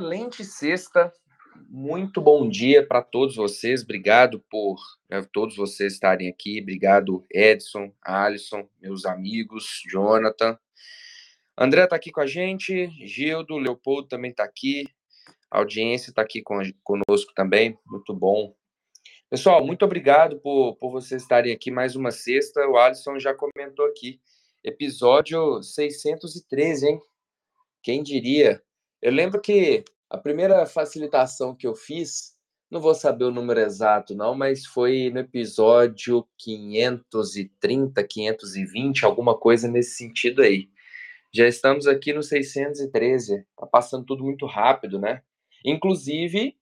[0.00, 1.12] excelente sexta.
[1.68, 3.82] Muito bom dia para todos vocês.
[3.82, 4.78] Obrigado por
[5.10, 6.58] né, todos vocês estarem aqui.
[6.58, 10.58] Obrigado, Edson, Alisson, meus amigos, Jonathan.
[11.56, 14.88] André está aqui com a gente, Gildo, Leopoldo também está aqui,
[15.50, 18.54] a audiência está aqui com, conosco também, muito bom.
[19.28, 22.66] Pessoal, muito obrigado por, por vocês estarem aqui mais uma sexta.
[22.66, 24.18] O Alisson já comentou aqui,
[24.64, 27.00] episódio 613, hein?
[27.82, 28.62] Quem diria?
[29.02, 32.36] Eu lembro que a primeira facilitação que eu fiz,
[32.70, 39.68] não vou saber o número exato, não, mas foi no episódio 530, 520, alguma coisa
[39.68, 40.68] nesse sentido aí.
[41.32, 45.22] Já estamos aqui no 613, tá passando tudo muito rápido, né?
[45.64, 46.58] Inclusive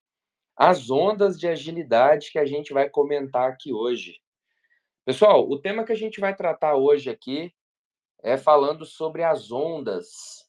[0.55, 4.21] as ondas de agilidade que a gente vai comentar aqui hoje.
[5.05, 7.53] Pessoal, o tema que a gente vai tratar hoje aqui
[8.23, 10.48] é falando sobre as ondas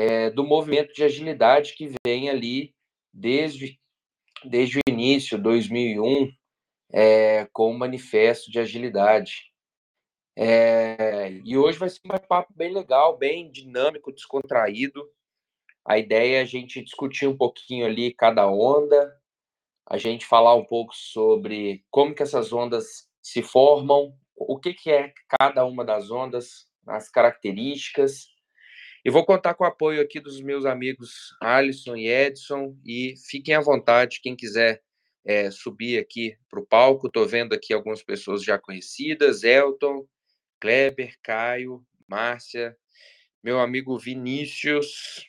[0.00, 2.74] é, do movimento de agilidade que vem ali
[3.12, 3.78] desde,
[4.42, 6.32] desde o início, 2001,
[6.90, 9.52] é, com o Manifesto de Agilidade.
[10.34, 15.06] É, e hoje vai ser um papo bem legal, bem dinâmico, descontraído.
[15.84, 19.14] A ideia é a gente discutir um pouquinho ali cada onda,
[19.86, 24.90] a gente falar um pouco sobre como que essas ondas se formam, o que, que
[24.90, 28.30] é cada uma das ondas, as características,
[29.04, 32.76] e vou contar com o apoio aqui dos meus amigos Alisson e Edson.
[32.84, 34.82] E fiquem à vontade, quem quiser
[35.24, 37.06] é, subir aqui para o palco.
[37.06, 40.06] Estou vendo aqui algumas pessoas já conhecidas: Elton,
[40.60, 42.76] Kleber, Caio, Márcia,
[43.42, 45.26] meu amigo Vinícius.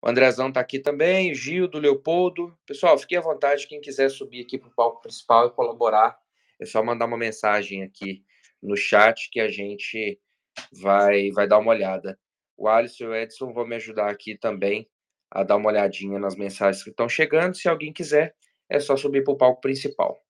[0.00, 2.56] O Andrezão está aqui também, Gil do Leopoldo.
[2.64, 6.16] Pessoal, fiquem à vontade, quem quiser subir aqui para o palco principal e colaborar,
[6.60, 8.24] é só mandar uma mensagem aqui
[8.62, 10.20] no chat que a gente
[10.72, 12.16] vai, vai dar uma olhada.
[12.58, 14.90] O Alisson e o Edson vão me ajudar aqui também
[15.30, 17.56] a dar uma olhadinha nas mensagens que estão chegando.
[17.56, 18.34] Se alguém quiser,
[18.68, 20.20] é só subir para o palco principal.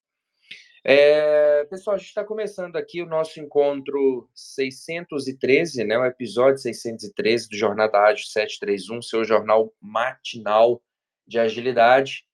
[0.85, 7.49] É, pessoal, a gente está começando aqui o nosso encontro 613, né, o episódio 613
[7.49, 10.83] do Jornada Ágil 731, seu jornal matinal
[11.27, 12.25] de agilidade.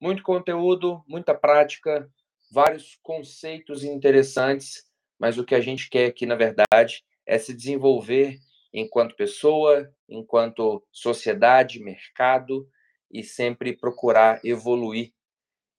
[0.00, 2.08] Muito conteúdo, muita prática,
[2.50, 4.84] vários conceitos interessantes,
[5.18, 8.38] mas o que a gente quer aqui, na verdade, é se desenvolver
[8.74, 12.68] enquanto pessoa, enquanto sociedade, mercado
[13.08, 15.12] e sempre procurar evoluir.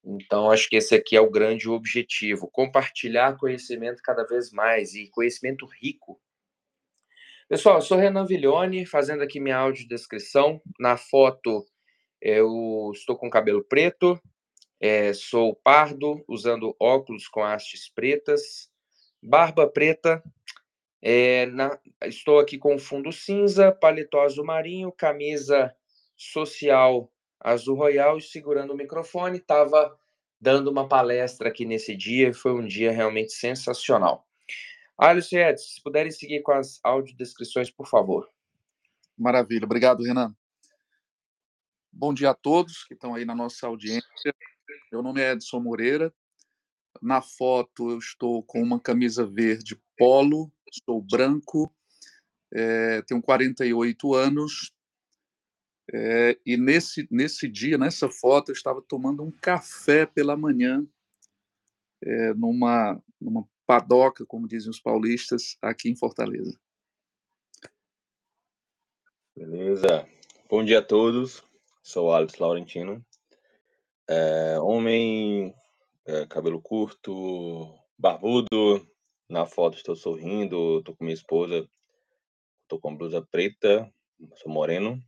[0.02, 5.10] Então, acho que esse aqui é o grande objetivo: compartilhar conhecimento cada vez mais e
[5.10, 6.18] conhecimento rico.
[7.48, 10.60] Pessoal, eu sou Renan Viglione, fazendo aqui minha audiodescrição.
[10.80, 11.64] Na foto,
[12.20, 14.20] eu estou com cabelo preto,
[14.80, 18.68] é, sou pardo, usando óculos com hastes pretas,
[19.22, 20.22] barba preta,
[21.02, 25.74] é, na, estou aqui com fundo cinza, paletó azul marinho, camisa
[26.16, 29.38] social azul royal e segurando o microfone.
[29.38, 29.98] Estava
[30.40, 34.26] dando uma palestra aqui nesse dia e foi um dia realmente sensacional.
[34.98, 38.30] Alisson Edson, se puderem seguir com as audiodescrições, por favor.
[39.16, 40.34] Maravilha, obrigado, Renan.
[41.92, 44.34] Bom dia a todos que estão aí na nossa audiência.
[44.90, 46.12] Meu nome é Edson Moreira.
[47.00, 50.50] Na foto eu estou com uma camisa verde polo
[50.84, 51.72] sou branco,
[52.52, 54.72] é, tenho 48 anos,
[55.92, 60.86] é, e nesse, nesse dia, nessa foto, eu estava tomando um café pela manhã,
[62.02, 66.58] é, numa, numa padoca, como dizem os paulistas, aqui em Fortaleza.
[69.36, 70.08] Beleza.
[70.48, 71.42] Bom dia a todos.
[71.82, 73.04] Sou Alex Laurentino.
[74.08, 75.54] É, homem,
[76.28, 78.86] cabelo curto, barbudo,
[79.28, 81.68] na foto estou sorrindo, estou com minha esposa,
[82.62, 83.90] estou com blusa preta,
[84.36, 85.02] sou moreno,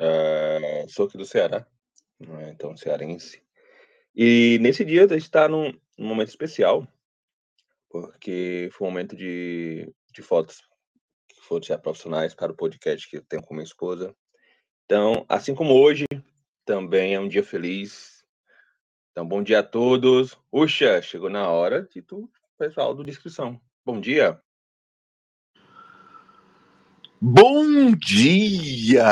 [0.00, 1.66] uh, sou aqui do Ceará,
[2.18, 3.42] né, então cearense.
[4.14, 6.86] E nesse dia está num, num momento especial,
[7.88, 10.62] porque foi um momento de, de fotos,
[11.42, 14.14] fotos já profissionais para o podcast que eu tenho com minha esposa.
[14.84, 16.06] Então, assim como hoje,
[16.64, 18.24] também é um dia feliz.
[19.10, 20.34] Então, bom dia a todos.
[20.50, 22.30] Puxa, chegou na hora de tu
[22.60, 23.58] pessoal do Descrição.
[23.86, 24.38] Bom dia.
[27.18, 29.02] Bom dia!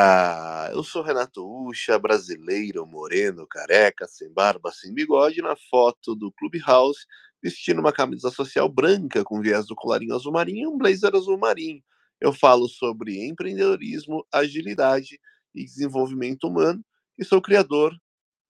[0.71, 7.07] Eu sou Renato Ucha, brasileiro, moreno, careca, sem barba, sem bigode, na foto do Clubhouse,
[7.43, 11.39] vestindo uma camisa social branca com viés do colarinho azul marinho e um blazer azul
[11.39, 11.83] marinho.
[12.21, 15.19] Eu falo sobre empreendedorismo, agilidade
[15.55, 16.85] e desenvolvimento humano
[17.17, 17.97] e sou criador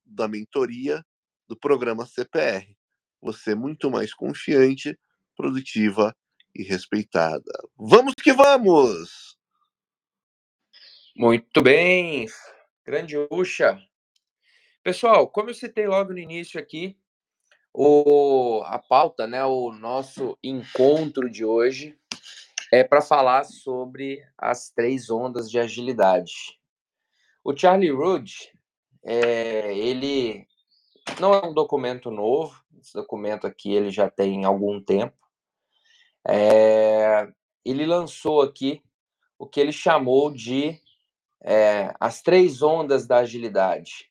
[0.04, 1.04] da mentoria
[1.48, 2.77] do programa CPR
[3.20, 4.98] você muito mais confiante,
[5.36, 6.14] produtiva
[6.54, 7.52] e respeitada.
[7.76, 9.36] Vamos que vamos!
[11.16, 12.26] Muito bem!
[12.84, 13.78] Grande Ucha.
[14.82, 16.96] Pessoal, como eu citei logo no início aqui,
[17.72, 21.98] o, a pauta, né, o nosso encontro de hoje
[22.72, 26.58] é para falar sobre as três ondas de agilidade.
[27.44, 28.32] O Charlie Rudd,
[29.04, 30.46] é, ele
[31.20, 35.16] não é um documento novo, esse documento aqui ele já tem algum tempo.
[36.26, 37.28] É,
[37.64, 38.82] ele lançou aqui
[39.38, 40.80] o que ele chamou de
[41.40, 44.10] é, as três ondas da agilidade.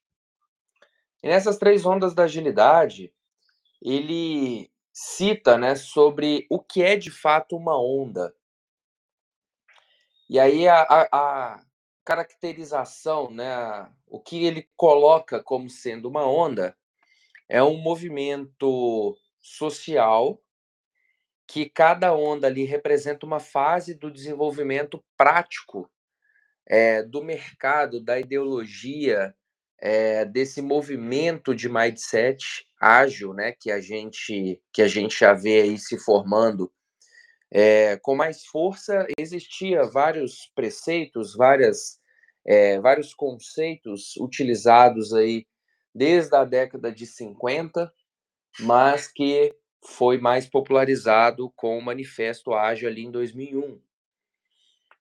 [1.21, 3.13] E nessas três ondas da agilidade,
[3.81, 8.33] ele cita né, sobre o que é de fato uma onda.
[10.29, 11.63] E aí a, a, a
[12.03, 16.75] caracterização, né, o que ele coloca como sendo uma onda,
[17.49, 20.41] é um movimento social
[21.47, 25.89] que cada onda ali representa uma fase do desenvolvimento prático
[26.67, 29.33] é, do mercado, da ideologia,
[29.79, 35.61] é, desse movimento de mindset ágil, né, que a gente que a gente já vê
[35.61, 36.71] aí se formando
[37.49, 39.07] é, com mais força.
[39.17, 41.99] Existia vários preceitos, várias
[42.81, 45.45] vários conceitos utilizados aí
[45.97, 47.91] desde a década de 50,
[48.59, 53.81] mas que foi mais popularizado com o Manifesto Ágil ali em 2001.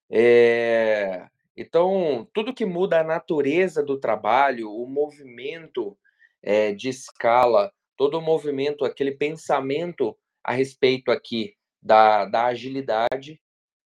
[0.08, 5.98] É, então, tudo que muda a natureza do trabalho, o movimento
[6.42, 13.38] é, de escala, todo o movimento, aquele pensamento a respeito aqui da, da agilidade,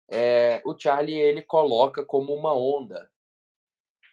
[0.09, 3.10] é, o Charlie ele coloca como uma onda.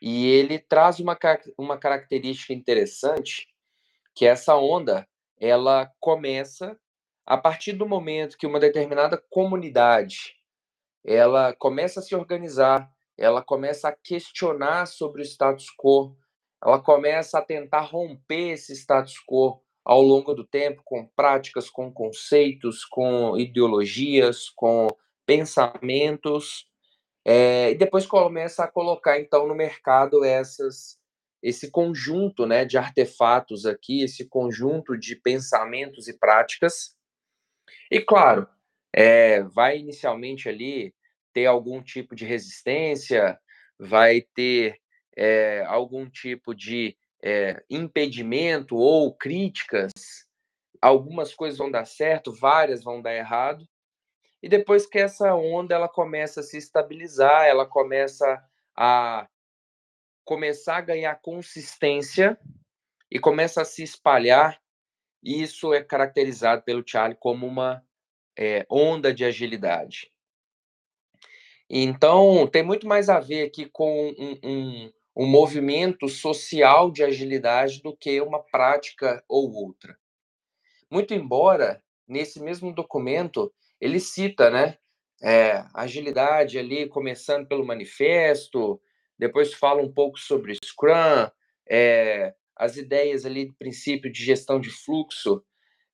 [0.01, 1.19] E ele traz uma,
[1.57, 3.49] uma característica interessante,
[4.15, 5.07] que essa onda,
[5.41, 6.79] ela começa
[7.27, 10.39] a partir do momento que uma determinada comunidade
[11.05, 16.17] ela começa a se organizar, ela começa a questionar sobre o status quo,
[16.63, 21.91] ela começa a tentar romper esse status quo ao longo do tempo com práticas, com
[21.93, 24.89] conceitos, com ideologias, com
[25.25, 26.68] pensamentos
[27.25, 30.99] é, e depois começa a colocar, então, no mercado essas,
[31.43, 36.97] esse conjunto né, de artefatos aqui, esse conjunto de pensamentos e práticas.
[37.91, 38.49] E, claro,
[38.93, 40.95] é, vai inicialmente ali
[41.33, 43.39] ter algum tipo de resistência,
[43.79, 44.81] vai ter
[45.17, 49.93] é, algum tipo de é, impedimento ou críticas.
[50.81, 53.67] Algumas coisas vão dar certo, várias vão dar errado,
[54.43, 58.43] e depois que essa onda ela começa a se estabilizar, ela começa
[58.77, 59.29] a
[60.25, 62.39] começar a ganhar consistência
[63.11, 64.61] e começa a se espalhar,
[65.23, 67.83] isso é caracterizado pelo Charlie como uma
[68.39, 70.13] é, onda de agilidade.
[71.69, 77.83] Então, tem muito mais a ver aqui com um, um, um movimento social de agilidade
[77.83, 79.99] do que uma prática ou outra.
[80.91, 84.77] Muito embora, nesse mesmo documento, ele cita, né?
[85.23, 88.81] É, agilidade ali, começando pelo manifesto,
[89.19, 91.29] depois fala um pouco sobre Scrum,
[91.69, 95.45] é, as ideias ali do princípio de gestão de fluxo,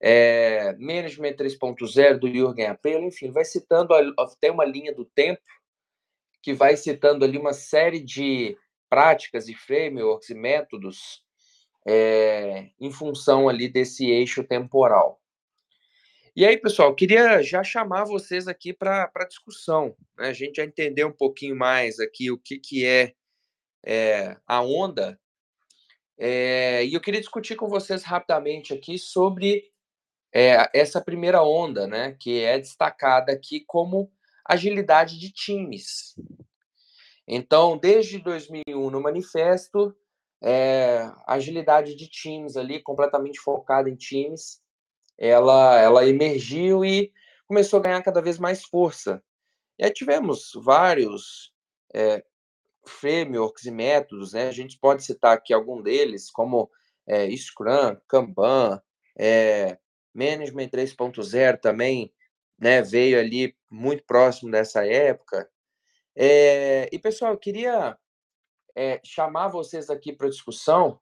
[0.01, 5.41] é, Management 3.0 do Jürgen Apelo, enfim, vai citando até uma linha do tempo
[6.43, 8.55] que vai citando ali uma série de
[8.91, 11.23] práticas e frameworks e métodos
[11.87, 15.21] é, em função ali desse eixo temporal.
[16.37, 20.31] E aí, pessoal, queria já chamar vocês aqui para discussão, né?
[20.31, 23.15] a gente já entender um pouquinho mais aqui o que, que é,
[23.87, 25.17] é a onda.
[26.19, 29.71] É, e eu queria discutir com vocês rapidamente aqui sobre
[30.35, 34.11] é, essa primeira onda, né, que é destacada aqui como
[34.45, 36.17] agilidade de times.
[37.29, 39.97] Então, desde 2001 no manifesto,
[40.43, 44.64] é, agilidade de times ali, completamente focada em times,
[45.19, 47.13] ela, ela emergiu e
[47.47, 49.23] começou a ganhar cada vez mais força.
[49.79, 51.53] E aí tivemos vários
[51.95, 52.25] é,
[52.87, 54.49] frameworks e métodos, né?
[54.49, 56.71] A gente pode citar aqui algum deles, como
[57.07, 58.81] é, Scrum, Kanban,
[59.19, 59.79] é,
[60.15, 62.13] Management 3.0 também,
[62.59, 62.83] né?
[62.83, 65.49] Veio ali muito próximo dessa época.
[66.17, 67.99] É, e, pessoal, eu queria
[68.77, 71.01] é, chamar vocês aqui para discussão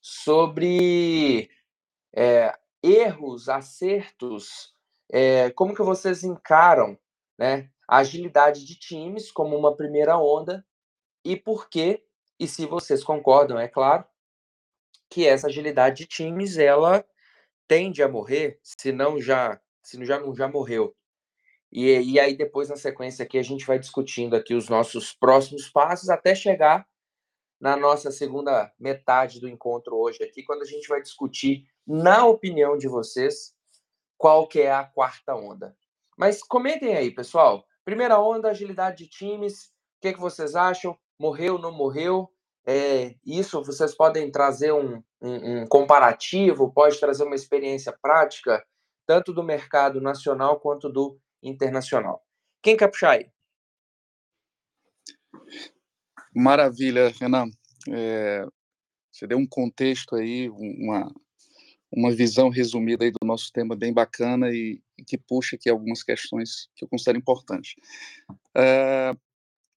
[0.00, 1.50] sobre
[2.14, 2.54] é,
[2.84, 4.74] erros, acertos,
[5.10, 6.98] é, como que vocês encaram
[7.38, 10.64] né, a agilidade de times como uma primeira onda
[11.24, 12.04] e por quê,
[12.38, 14.04] e se vocês concordam, é claro,
[15.08, 17.02] que essa agilidade de times, ela
[17.66, 20.94] tende a morrer, se não já, se já não já morreu.
[21.72, 25.68] E, e aí depois, na sequência aqui, a gente vai discutindo aqui os nossos próximos
[25.70, 26.86] passos até chegar
[27.58, 32.76] na nossa segunda metade do encontro hoje aqui, quando a gente vai discutir, na opinião
[32.76, 33.54] de vocês,
[34.16, 35.76] qual que é a quarta onda.
[36.16, 37.64] Mas comentem aí, pessoal.
[37.84, 39.66] Primeira onda, agilidade de times.
[39.66, 40.96] O que, que vocês acham?
[41.18, 42.30] Morreu, não morreu?
[42.66, 48.64] É, isso vocês podem trazer um, um, um, comparativo, pode trazer uma experiência prática,
[49.06, 52.24] tanto do mercado nacional quanto do internacional.
[52.62, 53.30] Quem quer puxar aí?
[56.34, 57.46] Maravilha, Renan.
[57.90, 58.46] É,
[59.12, 61.12] você deu um contexto aí, uma,
[61.96, 66.02] uma visão resumida aí do nosso tema bem bacana e, e que puxa aqui algumas
[66.02, 67.74] questões que eu considero importantes.
[68.56, 69.14] É,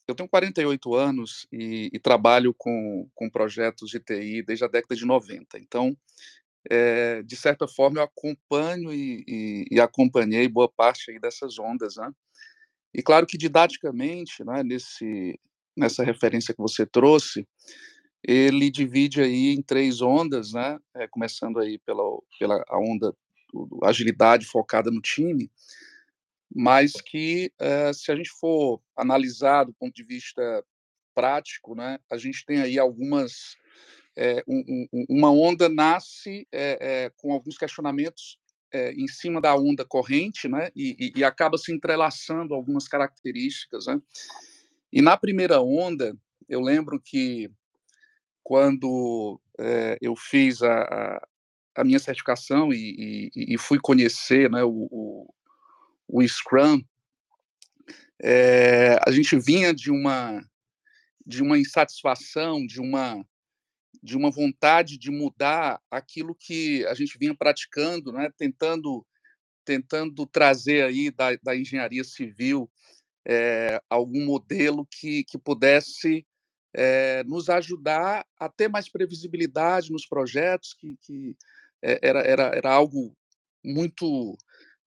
[0.08, 4.96] eu tenho 48 anos e, e, trabalho com, com projetos de TI desde a década
[4.96, 5.60] de 90.
[5.60, 5.96] Então,
[6.70, 11.98] é, de certa forma, eu acompanho e, e, e, acompanhei boa parte aí dessas ondas.
[11.98, 12.12] Né?
[12.94, 15.40] E claro que, didaticamente, né, nesse,
[15.76, 17.48] nessa referência que você trouxe,
[18.28, 20.78] ele divide aí em três ondas, né?
[20.94, 22.04] É, começando aí pela,
[22.38, 23.16] pela a onda
[23.84, 25.50] agilidade focada no time,
[26.54, 30.62] mas que é, se a gente for analisar do ponto de vista
[31.16, 33.56] prático, né, a gente tem aí algumas
[34.16, 36.48] é, um, um, uma onda nasce
[37.16, 38.38] com alguns questionamentos
[38.96, 44.00] em cima da onda corrente, né, e, e, e acaba se entrelaçando algumas características, né.
[44.92, 46.16] E na primeira onda,
[46.48, 47.50] eu lembro que
[48.48, 51.28] quando é, eu fiz a, a,
[51.76, 55.34] a, minha certificação e, e, e fui conhecer né, o, o,
[56.08, 56.82] o Scrum,
[58.24, 60.42] é, a gente vinha de uma
[61.26, 63.22] de uma insatisfação, de uma
[64.02, 69.06] de uma vontade de mudar aquilo que a gente vinha praticando, né, tentando
[69.66, 72.72] tentando trazer aí da, da engenharia civil
[73.28, 76.26] é, algum modelo que, que pudesse
[76.78, 81.36] é, nos ajudar a ter mais previsibilidade nos projetos, que, que
[81.82, 83.18] é, era, era, era algo
[83.66, 84.38] muito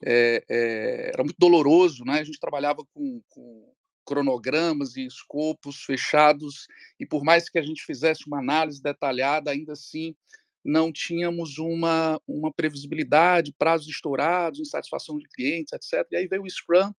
[0.02, 2.20] é, era muito doloroso, né?
[2.20, 3.74] A gente trabalhava com, com
[4.06, 6.66] cronogramas e escopos fechados
[6.98, 10.14] e por mais que a gente fizesse uma análise detalhada, ainda assim
[10.64, 16.06] não tínhamos uma, uma previsibilidade, prazos estourados, insatisfação de clientes, etc.
[16.12, 16.92] E aí veio o Scrum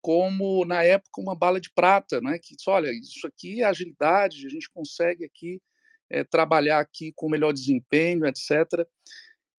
[0.00, 2.38] como, na época, uma bala de prata, né?
[2.38, 5.60] que olha, isso aqui é agilidade, a gente consegue aqui
[6.10, 8.86] é, trabalhar aqui com melhor desempenho, etc.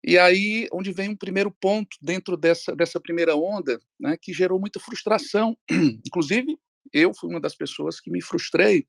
[0.04, 4.60] E aí, onde vem um primeiro ponto dentro dessa, dessa primeira onda, né, que gerou
[4.60, 5.56] muita frustração.
[6.06, 6.58] Inclusive,
[6.92, 8.88] eu fui uma das pessoas que me frustrei,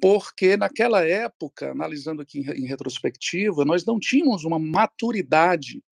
[0.00, 5.82] porque naquela época, analisando aqui em, em retrospectiva, nós não tínhamos uma maturidade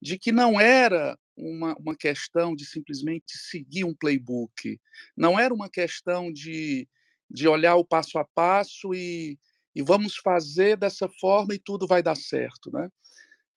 [0.00, 4.80] de que não era uma, uma questão de simplesmente seguir um playbook,
[5.16, 6.88] não era uma questão de,
[7.30, 9.38] de olhar o passo a passo e,
[9.74, 12.88] e vamos fazer dessa forma e tudo vai dar certo, né?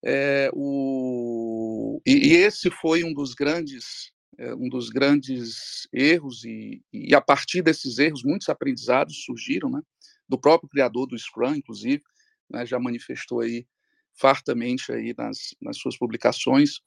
[0.04, 6.82] É, o, e, e, esse foi um dos grandes é, um dos grandes erros e,
[6.94, 9.82] e, a partir desses erros muitos aprendizados surgiram, né?
[10.28, 12.02] Do próprio criador do Scrum, inclusive,
[12.50, 13.66] né, já manifestou aí
[14.14, 16.80] fartamente aí nas, nas suas publicações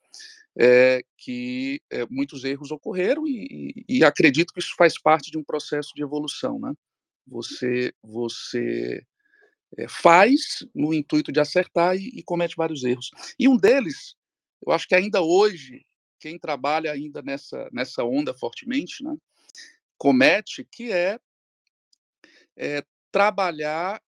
[0.59, 5.45] é, que é, muitos erros ocorreram e, e, acredito que isso faz parte de um
[5.45, 6.75] processo de evolução, né?
[7.27, 9.03] Você você
[9.79, 13.11] é, faz no intuito de acertar e, e, comete vários erros.
[13.39, 14.15] E um deles,
[14.67, 15.87] eu acho que ainda hoje
[16.21, 19.17] quem trabalha ainda nessa nessa onda fortemente, né?
[19.97, 21.19] Comete que é,
[23.11, 24.03] trabalhar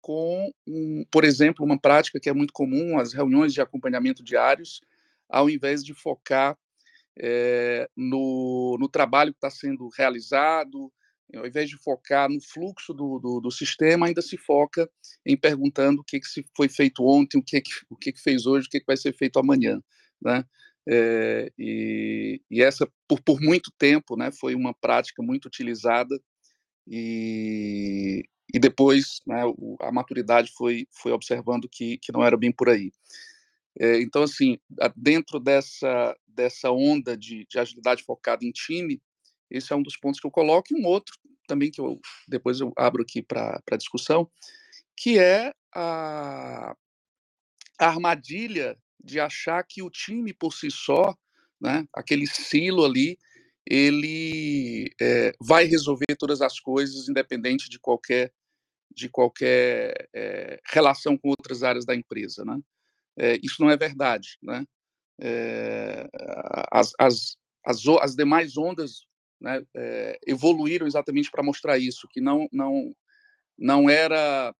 [0.00, 4.80] com, um, por exemplo, uma prática que é muito comum, as reuniões de acompanhamento diários,
[5.28, 6.56] ao invés de focar
[7.18, 10.92] é, no, no, trabalho que está sendo realizado,
[11.34, 14.88] ao invés de focar no fluxo do, do, do, sistema, ainda se foca
[15.24, 18.46] em perguntando o que, que foi feito ontem, o que, que, o que, que fez
[18.46, 19.82] hoje, o que, que vai ser feito amanhã.
[20.20, 20.44] Né?
[20.88, 26.16] É, e, e, essa, por, por muito tempo, né, foi uma prática muito utilizada
[26.86, 28.22] e,
[28.54, 29.42] e depois né,
[29.80, 32.92] a maturidade foi, foi observando que, que não era bem por aí.
[33.78, 34.58] É, então, assim,
[34.96, 39.00] dentro dessa, dessa onda de, de agilidade focada em time,
[39.50, 41.14] esse é um dos pontos que eu coloco, e um outro
[41.46, 44.28] também que eu depois eu abro aqui para discussão,
[44.96, 46.74] que é a,
[47.78, 51.14] a armadilha de achar que o time por si só,
[51.60, 53.16] né, aquele silo ali,
[53.64, 58.32] ele é, vai resolver todas as coisas, independente de qualquer
[58.94, 62.58] de qualquer é, relação com outras áreas da empresa, né?
[63.18, 64.64] É, isso não é verdade, né?
[66.70, 69.06] as, as, as, as demais ondas
[69.40, 69.62] né,
[70.26, 72.94] evoluíram exatamente para mostrar isso, que não não
[73.58, 74.54] não era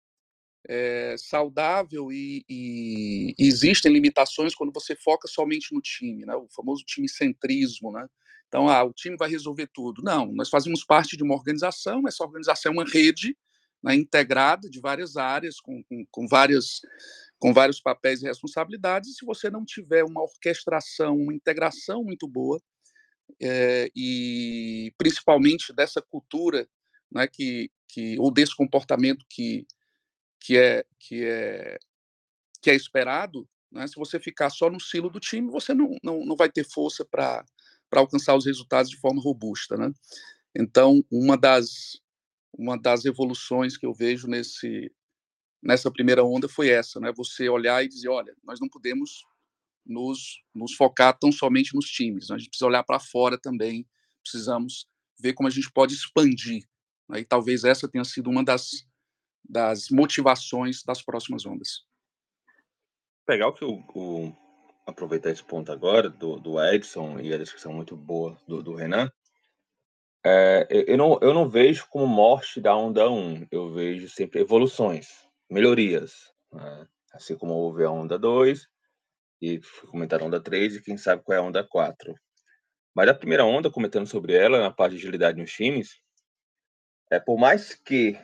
[0.69, 6.35] é, saudável e, e, existem limitações quando você foca somente no time, né?
[6.35, 7.93] o famoso time centrismo.
[7.93, 8.07] Né?
[8.49, 10.03] Então, ah, o time vai resolver tudo.
[10.03, 13.37] Não, nós fazemos parte de uma organização, essa organização é uma rede
[13.83, 16.81] né, integrada de várias áreas, com, com, com, várias,
[17.39, 19.11] com vários papéis e responsabilidades.
[19.11, 22.61] E se você não tiver uma orquestração, uma integração muito boa,
[23.41, 26.69] é, e principalmente dessa cultura
[27.11, 29.67] né, que, que, ou desse comportamento que,
[30.41, 31.79] que, é, que, é,
[32.63, 36.25] que é esperado, né, se você ficar só no silo do time, você não, não,
[36.25, 37.45] não vai ter força para
[37.93, 39.77] alcançar os resultados de forma robusta.
[39.77, 39.93] Né?
[40.55, 42.01] Então, uma das,
[42.53, 44.91] uma das evoluções que eu vejo nesse,
[45.67, 47.13] nessa primeira onda foi essa, né?
[47.17, 49.25] Você olhar e dizer, olha, nós não podemos
[49.85, 52.37] nos, nos focar tão somente nos times, né?
[52.37, 53.87] a gente precisa olhar para fora também,
[54.23, 54.87] precisamos
[55.19, 56.65] ver como a gente pode expandir.
[57.09, 57.21] Né?
[57.21, 58.87] E talvez essa tenha sido uma das,
[59.49, 61.85] das motivações das próximas ondas.
[63.29, 64.33] Legal que o, o
[64.87, 69.11] aproveitar esse ponto agora do, do Edson e a descrição muito boa do, do Renan,
[70.25, 75.26] é, eu, não, eu não vejo como morte da onda 1, eu vejo sempre evoluções,
[75.51, 76.33] melhorias.
[76.53, 76.89] Né?
[77.13, 78.67] Assim como houve a onda 2,
[79.41, 82.15] e foi comentar a onda 3, e quem sabe qual é a onda 4.
[82.95, 86.01] Mas a primeira onda, comentando sobre ela, na parte de agilidade nos times,
[87.11, 88.19] é por mais que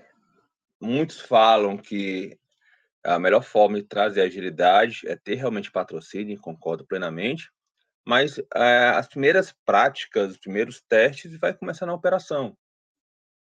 [0.81, 2.39] muitos falam que
[3.05, 7.51] a melhor forma de trazer agilidade é ter realmente patrocínio, concordo plenamente,
[8.05, 12.57] mas é, as primeiras práticas, os primeiros testes vai começar na operação.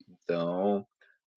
[0.09, 0.87] Então,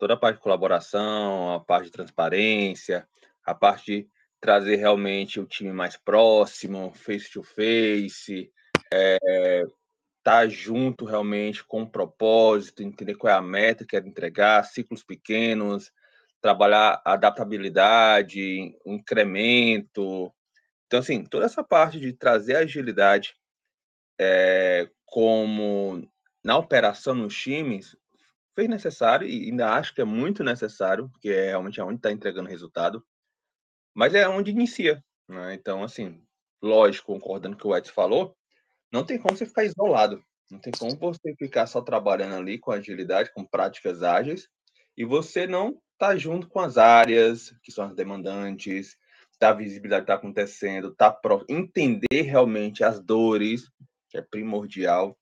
[0.03, 3.07] toda a parte de colaboração, a parte de transparência,
[3.45, 4.09] a parte de
[4.41, 8.51] trazer realmente o time mais próximo, face to face,
[8.93, 9.63] é,
[10.17, 15.05] estar junto realmente com o propósito, entender qual é a meta que quer entregar, ciclos
[15.05, 15.89] pequenos,
[16.41, 20.33] trabalhar adaptabilidade, incremento,
[20.85, 23.35] então, assim, toda essa parte de trazer agilidade
[24.19, 26.05] é, como
[26.43, 27.95] na operação nos times
[28.55, 32.49] fez necessário e ainda acho que é muito necessário, porque é realmente onde está entregando
[32.49, 33.05] resultado,
[33.93, 35.03] mas é onde inicia.
[35.27, 35.53] Né?
[35.53, 36.23] Então, assim,
[36.61, 38.37] lógico, concordando com o Edson falou,
[38.91, 42.71] não tem como você ficar isolado, não tem como você ficar só trabalhando ali com
[42.71, 44.47] agilidade, com práticas ágeis,
[44.95, 48.97] e você não tá junto com as áreas que são as demandantes,
[49.39, 51.45] da visibilidade que está acontecendo, tá pro...
[51.49, 53.69] entender realmente as dores,
[54.09, 55.17] que é primordial.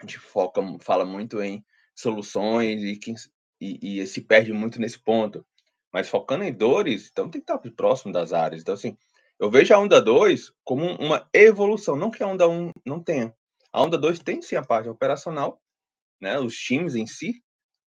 [0.00, 1.64] A gente foca, fala muito em
[2.02, 3.14] soluções e, que,
[3.60, 5.44] e, e se perde muito nesse ponto.
[5.92, 8.62] Mas focando em dores, então tem que estar próximo das áreas.
[8.62, 8.96] Então, assim,
[9.38, 13.02] eu vejo a onda 2 como uma evolução, não que a onda 1 um não
[13.02, 13.34] tenha.
[13.72, 15.60] A onda 2 tem sim a parte operacional,
[16.20, 17.42] né, os times em si,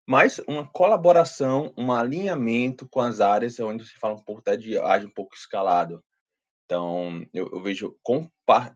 [0.08, 4.78] mas uma colaboração, um alinhamento com as áreas onde se fala um pouco até de
[4.78, 6.04] ágil um pouco escalado.
[6.66, 7.98] Então, eu, eu vejo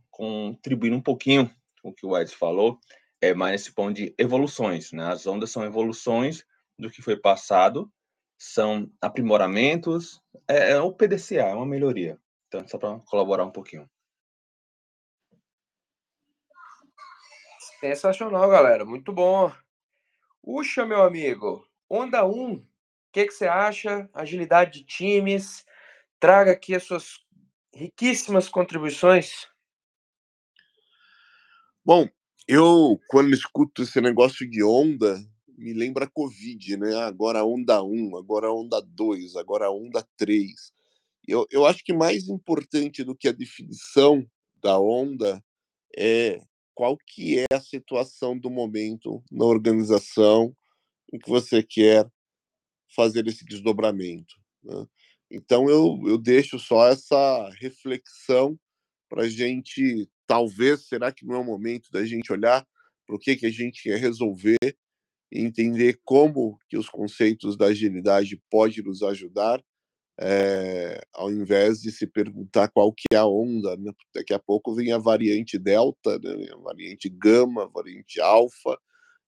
[0.10, 2.80] contribuindo um pouquinho com o que o Edson falou,
[3.22, 5.06] é mais nesse ponto de evoluções, né?
[5.06, 6.46] As ondas são evoluções
[6.78, 7.92] do que foi passado,
[8.38, 12.20] são aprimoramentos, é, é o PDCA, é uma melhoria.
[12.48, 13.90] Então, só para colaborar um pouquinho.
[17.80, 18.86] Sensacional, galera.
[18.86, 19.52] Muito bom.
[20.42, 22.66] Puxa, meu amigo, onda 1, o
[23.12, 24.10] que, que você acha?
[24.14, 25.66] Agilidade de times,
[26.20, 27.20] traga aqui as suas
[27.74, 29.48] riquíssimas contribuições.
[31.86, 32.08] Bom,
[32.50, 35.24] eu, quando escuto esse negócio de onda,
[35.56, 36.96] me lembra Covid, né?
[36.96, 40.74] Agora onda 1, agora onda 2, agora onda 3.
[41.28, 44.26] Eu, eu acho que mais importante do que a definição
[44.60, 45.44] da onda
[45.96, 46.42] é
[46.74, 50.52] qual que é a situação do momento na organização
[51.14, 52.10] em que você quer
[52.96, 54.34] fazer esse desdobramento.
[54.64, 54.88] Né?
[55.30, 58.60] Então, eu, eu deixo só essa reflexão
[59.08, 62.64] para a gente, talvez, será que não é o momento da gente olhar
[63.08, 64.60] para o que, que a gente quer resolver
[65.32, 69.60] e entender como que os conceitos da agilidade podem nos ajudar
[70.22, 73.92] é, ao invés de se perguntar qual que é a onda, né?
[74.14, 76.46] daqui a pouco vem a variante delta, né?
[76.54, 78.78] a variante gama, a variante alfa.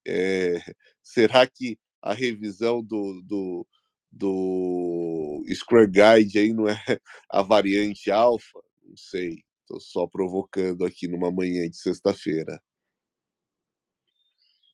[0.05, 0.59] É,
[1.01, 3.67] será que a revisão do, do,
[4.11, 6.75] do Square Guide aí não é
[7.27, 8.61] a variante alfa?
[8.83, 9.43] Não sei,
[9.79, 12.61] só provocando aqui numa manhã de sexta-feira.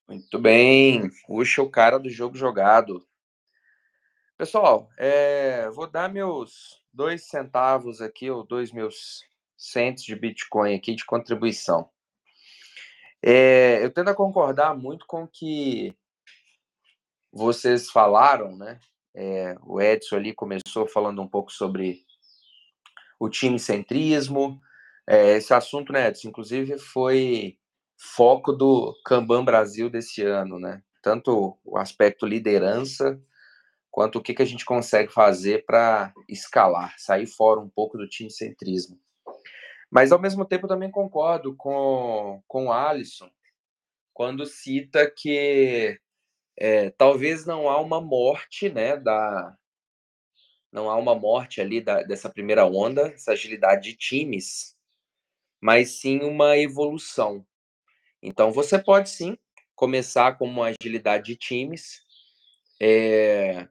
[0.07, 3.05] Muito bem, puxa o cara do jogo jogado.
[4.37, 9.23] Pessoal, é, vou dar meus dois centavos aqui, ou dois meus
[9.57, 11.89] centos de Bitcoin aqui de contribuição.
[13.21, 15.93] É, eu tento concordar muito com o que
[17.31, 18.79] vocês falaram, né?
[19.13, 22.05] É, o Edson ali começou falando um pouco sobre
[23.19, 24.61] o time centrismo.
[25.07, 27.57] É, esse assunto, né, Edson, inclusive foi
[27.97, 30.83] foco do Kanban Brasil desse ano, né?
[31.01, 33.19] Tanto o aspecto liderança,
[33.89, 38.07] quanto o que, que a gente consegue fazer para escalar, sair fora um pouco do
[38.07, 38.99] time centrismo.
[39.89, 43.29] Mas, ao mesmo tempo, também concordo com, com o Alisson,
[44.13, 45.99] quando cita que
[46.59, 49.55] é, talvez não há uma morte, né, da,
[50.71, 54.76] não há uma morte ali da, dessa primeira onda, essa agilidade de times,
[55.61, 57.45] mas sim uma evolução.
[58.21, 59.37] Então, você pode sim
[59.75, 62.01] começar com uma agilidade de times
[62.81, 63.67] é,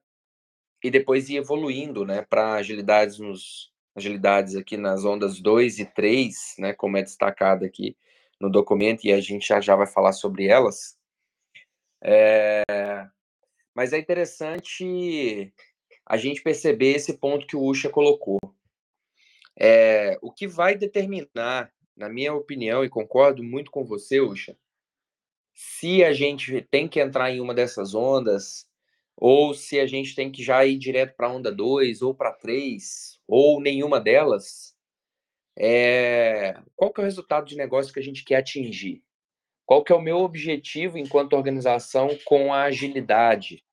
[0.82, 6.56] e depois ir evoluindo né, para agilidades nos agilidades aqui nas ondas 2 e 3,
[6.58, 7.96] né, como é destacado aqui
[8.38, 10.98] no documento, e a gente já, já vai falar sobre elas.
[12.02, 12.62] É,
[13.74, 15.52] mas é interessante
[16.04, 18.38] a gente perceber esse ponto que o Usha colocou.
[19.58, 24.56] É, o que vai determinar, na minha opinião, e concordo muito com você, Usha,
[25.54, 28.68] se a gente tem que entrar em uma dessas ondas,
[29.16, 33.18] ou se a gente tem que já ir direto para onda 2 ou para 3,
[33.26, 34.76] ou nenhuma delas,
[35.58, 36.60] é...
[36.76, 39.02] qual que é o resultado de negócio que a gente quer atingir?
[39.64, 43.64] Qual que é o meu objetivo enquanto organização com a agilidade?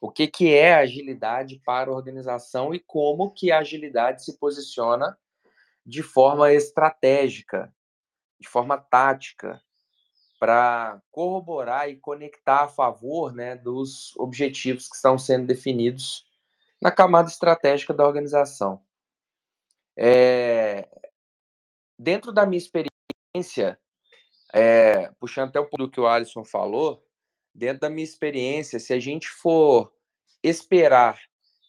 [0.00, 5.16] O que, que é agilidade para a organização e como que a agilidade se posiciona
[5.84, 7.72] de forma estratégica,
[8.40, 9.62] de forma tática,
[10.38, 16.26] para corroborar e conectar a favor né, dos objetivos que estão sendo definidos
[16.80, 18.84] na camada estratégica da organização.
[19.96, 20.88] É,
[21.98, 23.78] dentro da minha experiência,
[24.52, 27.02] é, puxando até o ponto que o Alisson falou,
[27.54, 29.92] dentro da minha experiência, se a gente for
[30.42, 31.18] esperar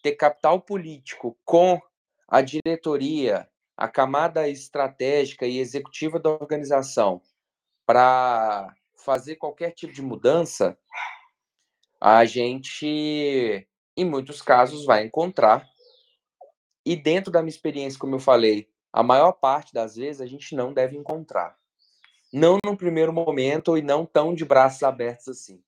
[0.04, 1.80] ter capital político com
[2.28, 7.22] a diretoria, a camada estratégica e executiva da organização
[7.86, 10.78] para fazer qualquer tipo de mudança,
[12.02, 15.68] a gente, em muitos casos, vai encontrar.
[16.86, 20.56] E dentro da minha experiência, como eu falei, a maior parte das vezes a gente
[20.56, 21.58] não deve encontrar.
[22.32, 25.64] Não no primeiro momento e não tão de braços abertos assim.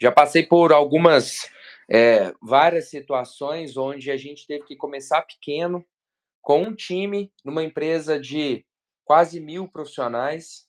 [0.00, 1.50] Já passei por algumas,
[1.88, 5.84] é, várias situações onde a gente teve que começar pequeno,
[6.40, 8.64] com um time, numa empresa de
[9.04, 10.68] quase mil profissionais,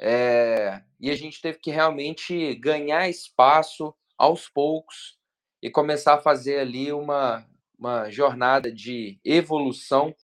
[0.00, 5.18] é, e a gente teve que realmente ganhar espaço aos poucos
[5.62, 7.44] e começar a fazer ali uma,
[7.78, 10.14] uma jornada de evolução.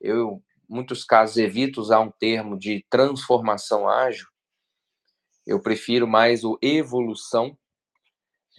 [0.00, 4.28] Eu, em muitos casos, evito usar um termo de transformação ágil.
[5.46, 7.58] Eu prefiro mais o evolução,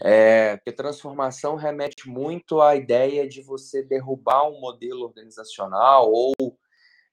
[0.03, 6.33] é, porque transformação remete muito à ideia de você derrubar um modelo organizacional ou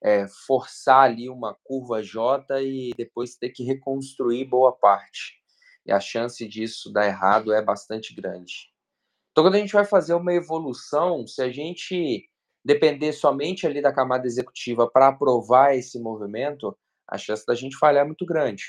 [0.03, 5.37] é, forçar ali uma curva J e depois ter que reconstruir boa parte.
[5.85, 8.71] E a chance disso dar errado é bastante grande.
[9.33, 12.29] Então, quando a gente vai fazer uma evolução, se a gente
[12.65, 18.05] depender somente ali da camada executiva para aprovar esse movimento, a chance da gente falhar
[18.05, 18.65] é muito grande.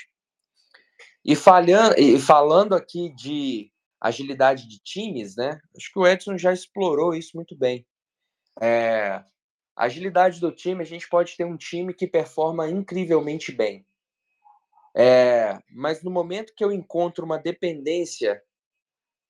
[1.24, 5.60] E, falhando, e falando aqui de agilidade de times, né?
[5.76, 7.86] Acho que o Edson já explorou isso muito bem.
[8.60, 9.22] É,
[9.76, 13.86] a agilidade do time, a gente pode ter um time que performa incrivelmente bem.
[14.96, 18.42] É, mas no momento que eu encontro uma dependência,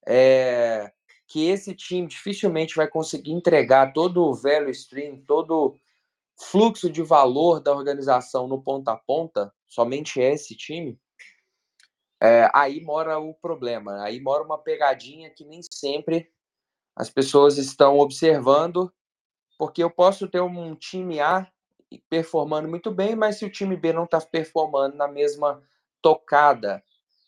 [0.06, 0.90] é,
[1.26, 5.76] que esse time dificilmente vai conseguir entregar todo o value stream, todo
[6.37, 10.98] fluxo de valor da organização no ponta a ponta, somente esse time,
[12.22, 16.30] é, aí mora o problema, aí mora uma pegadinha que nem sempre
[16.94, 18.92] as pessoas estão observando
[19.59, 21.46] porque eu posso ter um time A
[22.09, 25.62] performando muito bem, mas se o time B não está performando na mesma
[26.00, 26.83] tocada,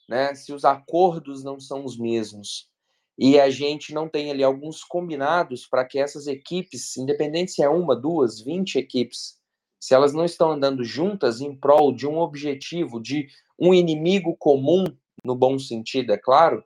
[0.08, 0.34] né?
[0.34, 2.70] Se os acordos não são os mesmos
[3.18, 7.68] e a gente não tem ali alguns combinados para que essas equipes, independente se é
[7.68, 9.38] uma, duas, vinte equipes,
[9.78, 13.28] se elas não estão andando juntas em prol de um objetivo, de
[13.64, 14.84] um inimigo comum,
[15.22, 16.64] no bom sentido, é claro,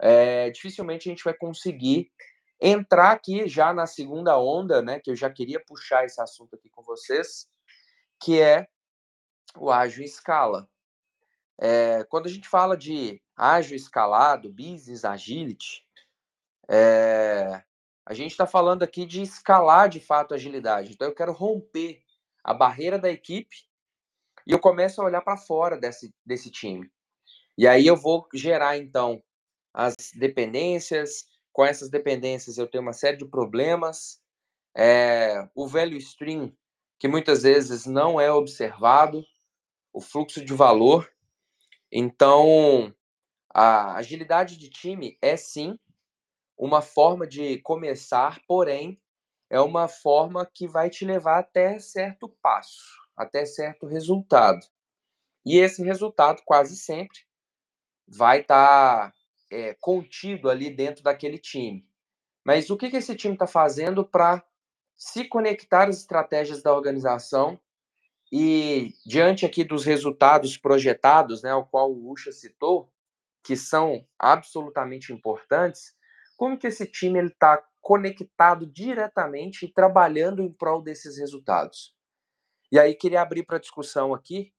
[0.00, 2.10] é, dificilmente a gente vai conseguir
[2.58, 6.70] entrar aqui já na segunda onda, né, que eu já queria puxar esse assunto aqui
[6.70, 7.46] com vocês,
[8.18, 8.66] que é
[9.58, 10.66] o ágil escala.
[11.60, 15.84] É, quando a gente fala de ágil escalado, business agility,
[16.66, 17.62] é,
[18.06, 20.92] a gente está falando aqui de escalar de fato a agilidade.
[20.92, 22.02] Então eu quero romper
[22.42, 23.54] a barreira da equipe
[24.46, 26.90] e eu começo a olhar para fora desse, desse time.
[27.56, 29.22] E aí eu vou gerar então
[29.72, 31.26] as dependências.
[31.52, 34.20] Com essas dependências, eu tenho uma série de problemas.
[34.76, 36.52] É, o velho stream,
[36.98, 39.24] que muitas vezes não é observado,
[39.92, 41.08] o fluxo de valor.
[41.92, 42.92] Então,
[43.54, 45.78] a agilidade de time é sim
[46.58, 49.00] uma forma de começar, porém,
[49.48, 54.66] é uma forma que vai te levar até certo passo, até certo resultado.
[55.44, 57.18] E esse resultado, quase sempre,
[58.06, 59.14] vai estar tá,
[59.50, 61.86] é, contido ali dentro daquele time.
[62.44, 64.44] Mas o que, que esse time está fazendo para
[64.96, 67.58] se conectar às estratégias da organização
[68.32, 72.90] e, diante aqui dos resultados projetados, né, ao qual o Ucha citou,
[73.42, 75.94] que são absolutamente importantes,
[76.36, 81.94] como que esse time está conectado diretamente e trabalhando em prol desses resultados?
[82.74, 84.52] E aí queria abrir para discussão aqui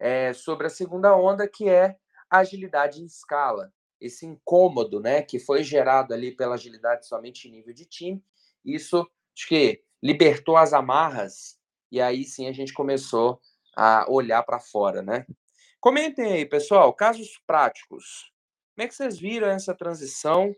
[0.00, 1.96] é, sobre a segunda onda, que é
[2.28, 3.72] a agilidade em escala.
[4.00, 8.20] Esse incômodo né, que foi gerado ali pela agilidade somente em nível de time,
[8.64, 11.56] isso acho que libertou as amarras
[11.92, 13.40] e aí sim a gente começou
[13.76, 15.24] a olhar para fora, né?
[15.78, 18.32] Comentem aí, pessoal, casos práticos.
[18.74, 20.52] Como é que vocês viram essa transição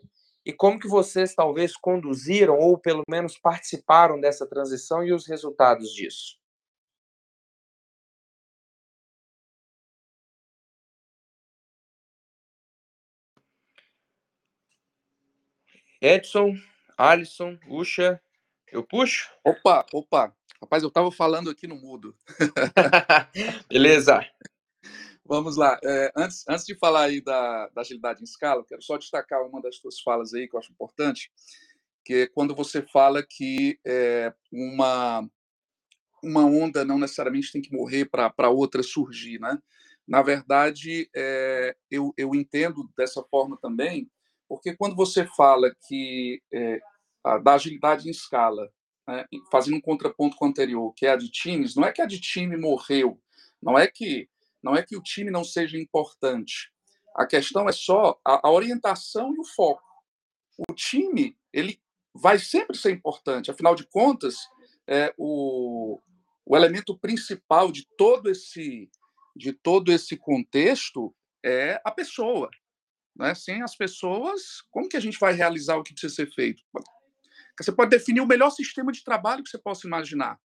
[0.46, 5.92] e como que vocês talvez conduziram ou pelo menos participaram dessa transição e os resultados
[5.92, 6.38] disso?
[16.00, 16.54] Edson,
[16.96, 18.20] Alisson, Ucha,
[18.70, 19.30] eu puxo?
[19.44, 20.35] Opa, opa.
[20.61, 22.14] Rapaz, eu estava falando aqui no mudo.
[23.68, 24.20] Beleza.
[25.24, 25.78] Vamos lá.
[25.82, 29.61] É, antes, antes de falar aí da, da agilidade em escala, quero só destacar uma
[29.61, 31.30] das suas falas aí que eu acho importante,
[32.04, 35.28] que é quando você fala que é, uma,
[36.22, 39.59] uma onda não necessariamente tem que morrer para outra surgir, né?
[40.06, 44.09] Na verdade, é, eu, eu entendo dessa forma também,
[44.48, 46.80] porque quando você fala que é,
[47.42, 48.70] da agilidade em escala,
[49.06, 52.02] né, fazendo um contraponto com o anterior, que é a de times, não é que
[52.02, 53.20] a de time morreu,
[53.62, 54.28] não é que
[54.62, 56.72] não é que o time não seja importante.
[57.14, 59.82] A questão é só a, a orientação e o foco.
[60.68, 61.80] O time ele
[62.12, 63.50] vai sempre ser importante.
[63.50, 64.35] Afinal de contas,
[64.88, 66.00] é, o,
[66.44, 68.90] o elemento principal de todo esse
[69.37, 72.50] de todo esse contexto é a pessoa.
[73.18, 73.35] Né?
[73.35, 76.62] Sem as pessoas, como que a gente vai realizar o que precisa ser feito?
[77.59, 80.38] Você pode definir o melhor sistema de trabalho que você possa imaginar,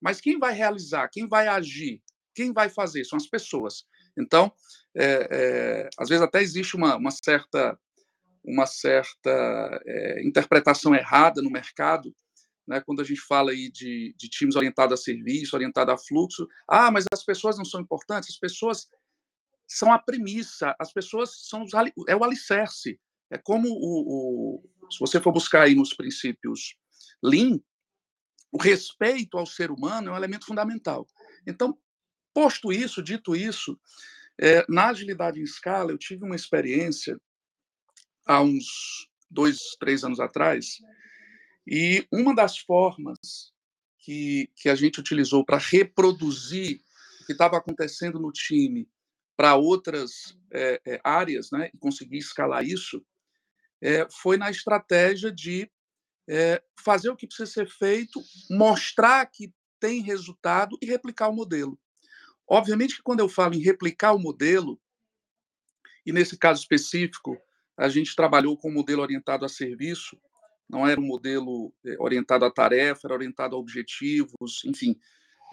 [0.00, 2.00] mas quem vai realizar, quem vai agir,
[2.34, 3.84] quem vai fazer são as pessoas.
[4.16, 4.52] Então,
[4.94, 7.78] é, é, às vezes até existe uma, uma certa
[8.44, 12.12] uma certa é, interpretação errada no mercado,
[12.66, 16.48] né, quando a gente fala aí de, de times orientados a serviço, orientados a fluxo.
[16.66, 18.30] Ah, mas as pessoas não são importantes.
[18.30, 18.88] As pessoas
[19.76, 20.74] são a premissa.
[20.78, 21.72] As pessoas são os,
[22.08, 22.98] é o alicerce.
[23.30, 26.76] É como o, o, se você for buscar aí nos princípios
[27.22, 27.58] Lean,
[28.50, 31.06] o respeito ao ser humano é um elemento fundamental.
[31.46, 31.78] Então,
[32.34, 33.78] Posto isso, dito isso,
[34.40, 37.20] é, na agilidade em escala, eu tive uma experiência
[38.24, 40.78] há uns dois, três anos atrás,
[41.66, 43.52] e uma das formas
[43.98, 46.80] que, que a gente utilizou para reproduzir
[47.20, 48.88] o que estava acontecendo no time
[49.36, 53.04] para outras é, áreas, né, e conseguir escalar isso,
[53.80, 55.70] é, foi na estratégia de
[56.28, 61.78] é, fazer o que precisa ser feito, mostrar que tem resultado e replicar o modelo.
[62.46, 64.80] Obviamente que quando eu falo em replicar o modelo,
[66.06, 67.36] e nesse caso específico,
[67.76, 70.16] a gente trabalhou com um modelo orientado a serviço,
[70.68, 74.98] não era um modelo orientado a tarefa, era orientado a objetivos, enfim.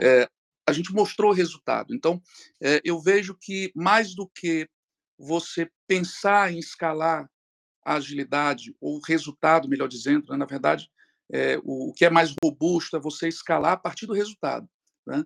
[0.01, 0.29] É,
[0.69, 1.93] a gente mostrou o resultado.
[1.93, 2.21] Então,
[2.61, 4.69] é, eu vejo que mais do que
[5.17, 7.29] você pensar em escalar
[7.83, 10.89] a agilidade, ou resultado, melhor dizendo, né, na verdade,
[11.31, 14.69] é, o, o, que é mais robusto é você escalar a partir do resultado.
[15.05, 15.23] Né?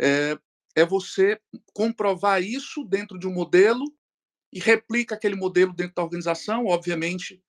[0.00, 0.38] É,
[0.76, 1.40] é você
[1.72, 3.84] comprovar isso dentro de um modelo
[4.52, 7.42] e replica aquele modelo dentro da organização, obviamente,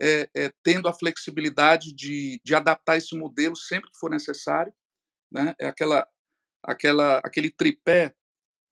[0.00, 4.72] é, é, tendo a flexibilidade de, de adaptar esse modelo sempre que for necessário.
[5.30, 5.54] Né?
[5.58, 6.06] É aquela,
[6.62, 8.14] aquela, aquele tripé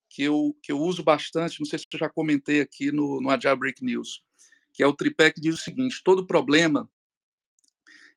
[0.09, 3.31] que eu, que eu uso bastante, não sei se eu já comentei aqui no, no
[3.31, 4.23] Agile Break News,
[4.73, 6.89] que é o tripé que diz o seguinte: todo problema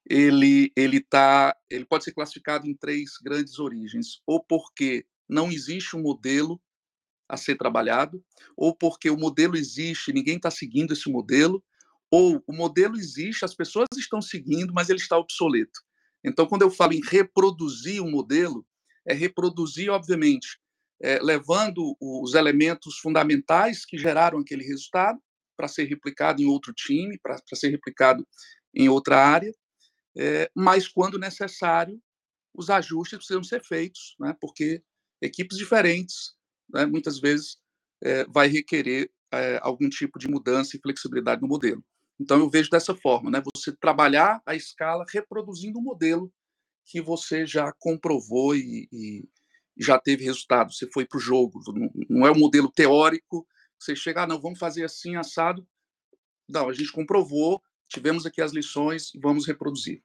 [0.06, 5.96] ele ele tá ele pode ser classificado em três grandes origens ou porque não existe
[5.96, 6.62] um modelo
[7.28, 8.24] a ser trabalhado,
[8.56, 11.64] ou porque o modelo existe, ninguém está seguindo esse modelo,
[12.12, 15.82] ou o modelo existe, as pessoas estão seguindo, mas ele está obsoleto.
[16.24, 18.66] Então, quando eu falo em reproduzir um modelo,
[19.06, 20.60] é reproduzir, obviamente,
[21.02, 25.20] é, levando os elementos fundamentais que geraram aquele resultado
[25.56, 28.26] para ser replicado em outro time, para ser replicado
[28.74, 29.54] em outra área,
[30.18, 32.02] é, mas quando necessário,
[32.54, 34.82] os ajustes precisam ser feitos, né, porque
[35.22, 36.34] equipes diferentes,
[36.72, 37.58] né, muitas vezes,
[38.04, 41.84] é, vai requerer é, algum tipo de mudança e flexibilidade no modelo.
[42.20, 46.32] Então, eu vejo dessa forma, né, você trabalhar a escala reproduzindo um modelo
[46.86, 49.30] que você já comprovou e, e
[49.78, 50.74] já teve resultado.
[50.74, 51.60] Você foi para o jogo,
[52.10, 53.48] não é um modelo teórico.
[53.80, 55.68] Você chega, ah, não, vamos fazer assim, assado.
[56.48, 60.04] Não, a gente comprovou, tivemos aqui as lições, vamos reproduzir.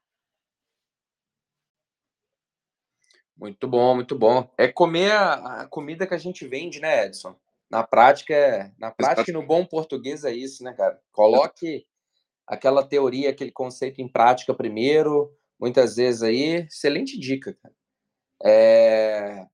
[3.36, 4.52] Muito bom, muito bom.
[4.58, 7.38] É comer a, a comida que a gente vende, né, Edson?
[7.70, 11.00] Na prática, é, na prática e no bom português é isso, né, cara?
[11.12, 11.86] Coloque
[12.46, 17.74] aquela teoria, aquele conceito em prática primeiro, muitas vezes aí, excelente dica, cara.
[18.44, 19.46] É,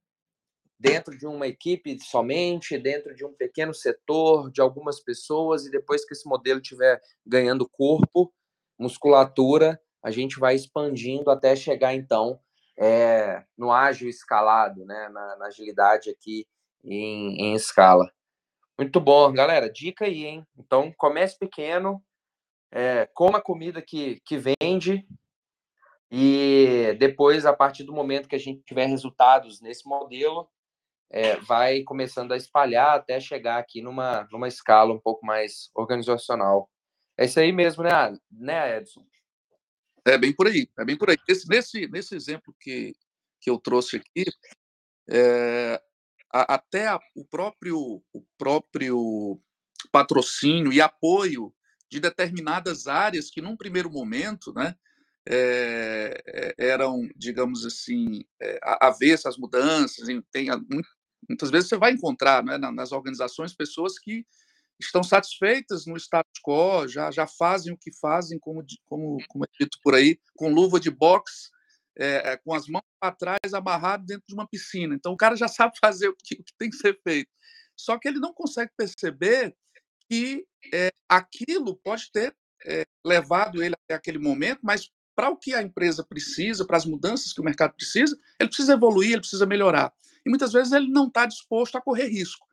[0.79, 6.05] dentro de uma equipe somente, dentro de um pequeno setor, de algumas pessoas, e depois
[6.05, 8.33] que esse modelo estiver ganhando corpo,
[8.79, 12.39] musculatura, a gente vai expandindo até chegar, então,
[12.77, 16.47] é, no ágil escalado, né, na, na agilidade aqui
[16.85, 18.13] em, em, escala.
[18.79, 20.47] Muito bom, galera, dica aí, hein?
[20.59, 22.05] Então, comece pequeno,
[22.71, 25.07] é, coma comida que, que vende,
[26.17, 30.49] e depois, a partir do momento que a gente tiver resultados nesse modelo,
[31.11, 36.71] é, vai começando a espalhar até chegar aqui numa, numa escala um pouco mais organizacional.
[37.19, 37.91] É isso aí mesmo, né,
[38.31, 39.05] né Edson?
[40.07, 41.17] É bem por aí, é bem por aí.
[41.29, 42.95] Esse, nesse, nesse exemplo que,
[43.41, 44.25] que eu trouxe aqui,
[45.11, 45.83] é,
[46.33, 49.41] a, até a, o, próprio, o próprio
[49.91, 51.53] patrocínio e apoio
[51.91, 54.77] de determinadas áreas que, num primeiro momento, né,
[55.29, 60.07] é, eram, digamos assim, é, avessas às mudanças.
[60.31, 60.49] Tem,
[61.29, 64.27] muitas vezes você vai encontrar né, nas organizações pessoas que
[64.81, 69.49] estão satisfeitas no status quo, já, já fazem o que fazem, como, como, como é
[69.59, 71.49] dito por aí, com luva de boxe,
[71.97, 74.95] é, com as mãos para trás, amarrado dentro de uma piscina.
[74.95, 77.31] Então, o cara já sabe fazer o que, o que tem que ser feito.
[77.77, 79.55] Só que ele não consegue perceber
[80.09, 85.55] que é, aquilo pode ter é, levado ele até aquele momento, mas para o que
[85.55, 89.47] a empresa precisa, para as mudanças que o mercado precisa, ele precisa evoluir, ele precisa
[89.47, 89.93] melhorar.
[90.25, 92.47] E muitas vezes ele não está disposto a correr risco.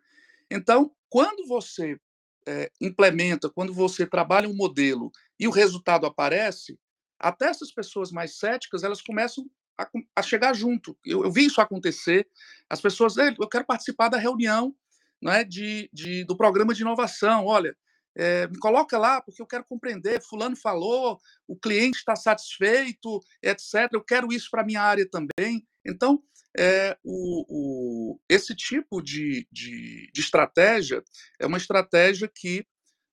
[0.49, 1.99] Então, quando você
[2.45, 6.77] é, implementa, quando você trabalha um modelo e o resultado aparece,
[7.19, 10.97] até essas pessoas mais céticas elas começam a, a chegar junto.
[11.05, 12.27] Eu, eu, vi isso acontecer.
[12.69, 14.75] As pessoas, eu quero participar da reunião
[15.21, 17.45] né, de, de, do programa de inovação.
[17.45, 17.75] Olha,
[18.15, 20.21] é, me coloca lá, porque eu quero compreender.
[20.21, 23.89] Fulano falou, o cliente está satisfeito, etc.
[23.93, 25.65] Eu quero isso para a minha área também.
[25.85, 26.21] Então,
[26.57, 31.01] é, o, o, esse tipo de, de, de, estratégia
[31.39, 32.65] é uma estratégia que,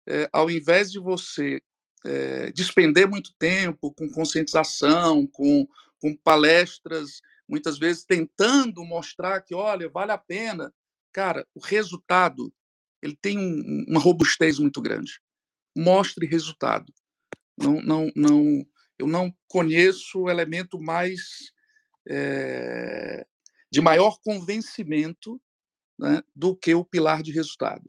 [0.09, 1.61] é, ao invés de você
[2.05, 5.69] é, despender muito tempo com conscientização, com,
[6.01, 10.73] com palestras, muitas vezes tentando mostrar que, olha, vale a pena,
[11.13, 12.53] cara, o resultado
[13.03, 15.21] ele tem um, uma robustez muito grande.
[15.77, 16.93] Mostre resultado.
[17.57, 18.67] Não, não, não,
[18.99, 21.53] eu não conheço o elemento mais
[22.09, 23.27] é,
[23.71, 25.41] de maior convencimento
[25.99, 27.85] né, do que o pilar de resultado.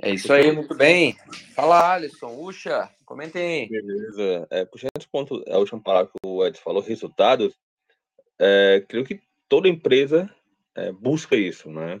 [0.00, 1.16] É isso aí, muito bem.
[1.54, 3.68] Fala, Alisson, Uxa, comentem aí.
[3.68, 4.46] Beleza.
[4.50, 7.52] É, puxando esse ponto, a última palavra que o Ed falou, resultados,
[8.38, 10.32] é, creio que toda empresa
[10.76, 12.00] é, busca isso, né?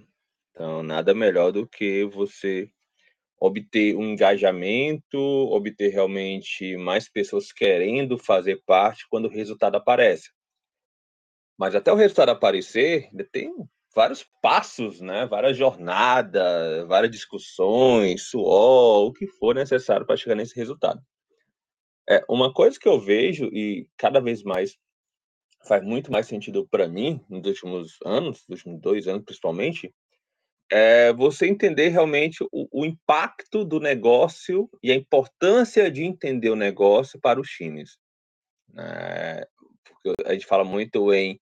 [0.58, 2.68] Então, nada melhor do que você
[3.40, 10.32] obter um engajamento, obter realmente mais pessoas querendo fazer parte quando o resultado aparece.
[11.56, 13.54] Mas até o resultado aparecer, tem
[13.94, 15.26] vários passos, né?
[15.26, 21.00] várias jornadas, várias discussões, suor, o que for necessário para chegar nesse resultado.
[22.10, 24.76] É, uma coisa que eu vejo, e cada vez mais
[25.68, 29.94] faz muito mais sentido para mim, nos últimos anos, nos últimos dois anos principalmente,
[30.70, 36.56] é você entender realmente o, o, impacto do negócio e a importância de entender o
[36.56, 37.96] negócio para os times.
[38.76, 39.48] É,
[40.24, 41.40] a gente fala muito em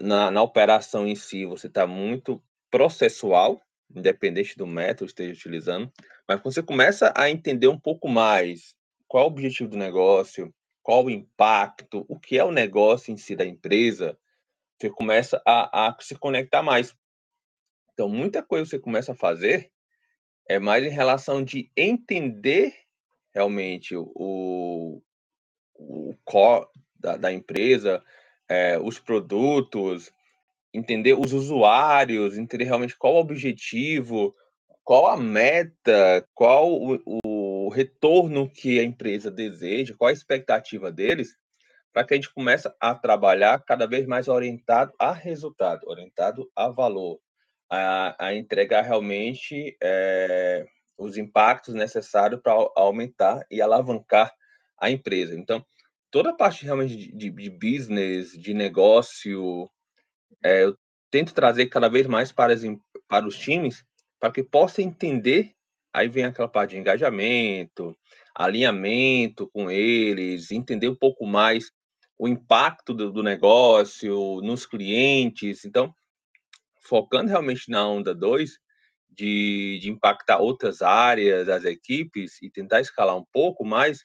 [0.00, 3.60] na, na operação em si, você está muito processual,
[3.94, 5.90] independente do método que esteja utilizando,
[6.28, 8.74] mas quando você começa a entender um pouco mais
[9.08, 10.52] qual é o objetivo do negócio,
[10.82, 14.18] qual o impacto, o que é o negócio em si da empresa,
[14.78, 16.94] você começa a, a se conectar mais.
[18.02, 19.70] Então, muita coisa você começa a fazer
[20.48, 22.74] é mais em relação de entender
[23.32, 25.00] realmente o,
[25.76, 26.66] o core
[26.98, 28.02] da, da empresa,
[28.48, 30.12] é, os produtos,
[30.74, 34.34] entender os usuários, entender realmente qual o objetivo,
[34.82, 41.38] qual a meta, qual o, o, retorno que a empresa deseja, qual a expectativa deles,
[41.92, 46.68] para que a gente comece a trabalhar cada vez mais orientado a resultado, orientado a
[46.68, 47.20] valor,
[47.74, 50.66] a, a entregar realmente é,
[50.98, 54.30] os impactos necessários para aumentar e alavancar
[54.78, 55.34] a empresa.
[55.34, 55.64] Então,
[56.10, 59.70] toda a parte realmente de, de, business, de negócio,
[60.44, 60.76] é, eu
[61.10, 62.60] tento trazer cada vez mais para, as,
[63.08, 63.82] para os times,
[64.20, 65.52] para que possam entender.
[65.94, 67.96] Aí vem aquela parte de engajamento,
[68.34, 71.72] alinhamento com eles, entender um pouco mais
[72.18, 75.64] o impacto do, do negócio nos clientes.
[75.64, 75.94] Então,
[76.82, 78.58] focando realmente na onda 2,
[79.10, 84.04] de, de, impactar outras áreas das equipes e tentar escalar um pouco mais,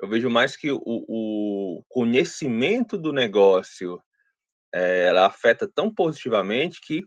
[0.00, 4.00] eu vejo mais que o, o conhecimento do negócio
[4.72, 7.04] é, ela afeta tão positivamente que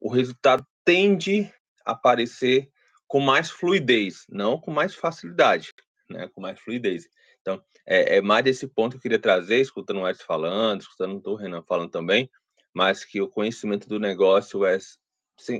[0.00, 1.52] o resultado tende
[1.84, 2.68] a aparecer
[3.06, 5.74] com mais fluidez, não com mais facilidade,
[6.08, 6.28] né?
[6.32, 7.08] Com mais fluidez.
[7.40, 11.26] Então, é, é mais desse ponto que eu queria trazer, escutando o Edson falando, escutando
[11.26, 12.30] o Renan falando também,
[12.72, 14.78] mas que o conhecimento do negócio é,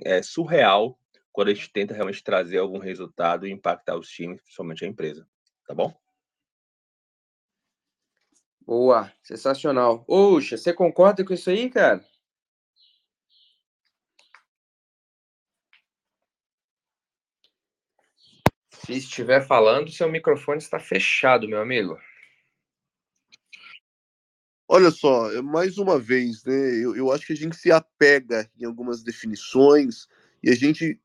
[0.04, 0.98] é surreal
[1.32, 5.26] quando a gente tenta realmente trazer algum resultado e impactar os times, principalmente a empresa.
[5.66, 5.94] Tá bom?
[8.60, 10.04] Boa, sensacional.
[10.06, 12.04] Oxa, você concorda com isso aí, cara?
[18.70, 21.98] Se estiver falando, seu microfone está fechado, meu amigo.
[24.72, 26.54] Olha só, mais uma vez, né?
[26.76, 30.06] Eu, eu acho que a gente se apega em algumas definições
[30.40, 30.96] e a gente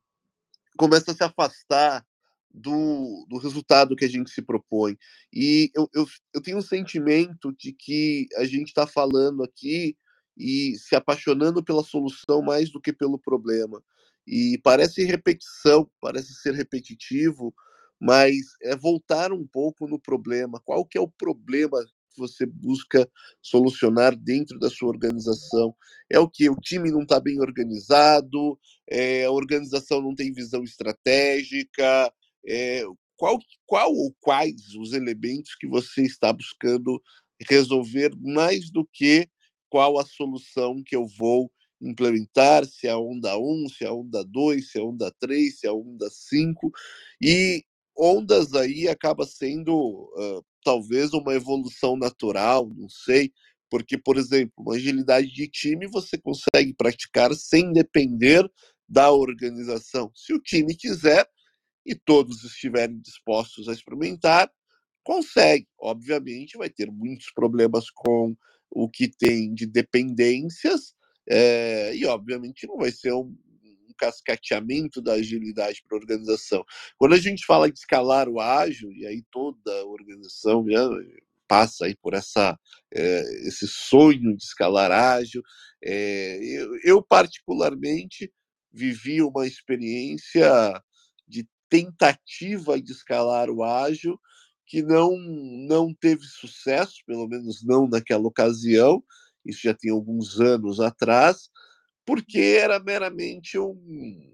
[0.78, 2.06] começa a se afastar
[2.54, 4.96] do, do resultado que a gente se propõe.
[5.34, 6.06] E eu, eu,
[6.36, 9.98] eu tenho um sentimento de que a gente está falando aqui
[10.38, 13.84] e se apaixonando pela solução mais do que pelo problema.
[14.28, 17.52] E parece repetição, parece ser repetitivo,
[18.00, 20.62] mas é voltar um pouco no problema.
[20.64, 21.84] Qual que é o problema
[22.16, 23.08] que você busca
[23.42, 25.76] solucionar dentro da sua organização?
[26.10, 26.50] É o que?
[26.50, 28.58] O time não está bem organizado,
[28.90, 32.12] é, a organização não tem visão estratégica,
[32.48, 32.84] é,
[33.18, 37.02] qual, qual ou quais os elementos que você está buscando
[37.50, 39.28] resolver mais do que
[39.70, 41.52] qual a solução que eu vou
[41.82, 45.12] implementar, se é a onda 1, se é a onda 2, se é a onda
[45.20, 46.72] 3, se é a onda 5.
[47.22, 47.64] E
[47.98, 53.32] ondas aí acaba sendo uh, talvez uma evolução natural, não sei,
[53.70, 58.44] porque, por exemplo, uma agilidade de time você consegue praticar sem depender
[58.90, 60.12] da organização.
[60.14, 61.28] Se o time quiser,
[61.86, 64.52] e todos estiverem dispostos a experimentar,
[65.04, 65.68] consegue.
[65.80, 68.36] Obviamente, vai ter muitos problemas com
[68.72, 70.96] o que tem de dependências,
[71.30, 73.36] é, e obviamente não vai ser um,
[73.98, 76.64] cascateamento da agilidade para a organização.
[76.98, 80.76] Quando a gente fala de escalar o ágil, e aí toda a organização né,
[81.48, 82.58] passa aí por essa,
[82.94, 85.44] é, esse sonho de escalar ágil,
[85.84, 88.32] é, eu, eu particularmente
[88.72, 90.50] vivi uma experiência
[91.28, 94.20] de tentativa de escalar o ágil
[94.66, 95.16] que não
[95.68, 99.04] não teve sucesso, pelo menos não naquela ocasião,
[99.46, 101.50] isso já tem alguns anos atrás,
[102.06, 104.32] porque era meramente um,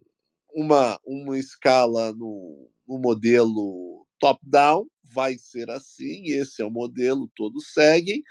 [0.54, 7.74] uma, uma escala no, no modelo top-down, vai ser assim, esse é o modelo, todos
[7.74, 8.24] seguem,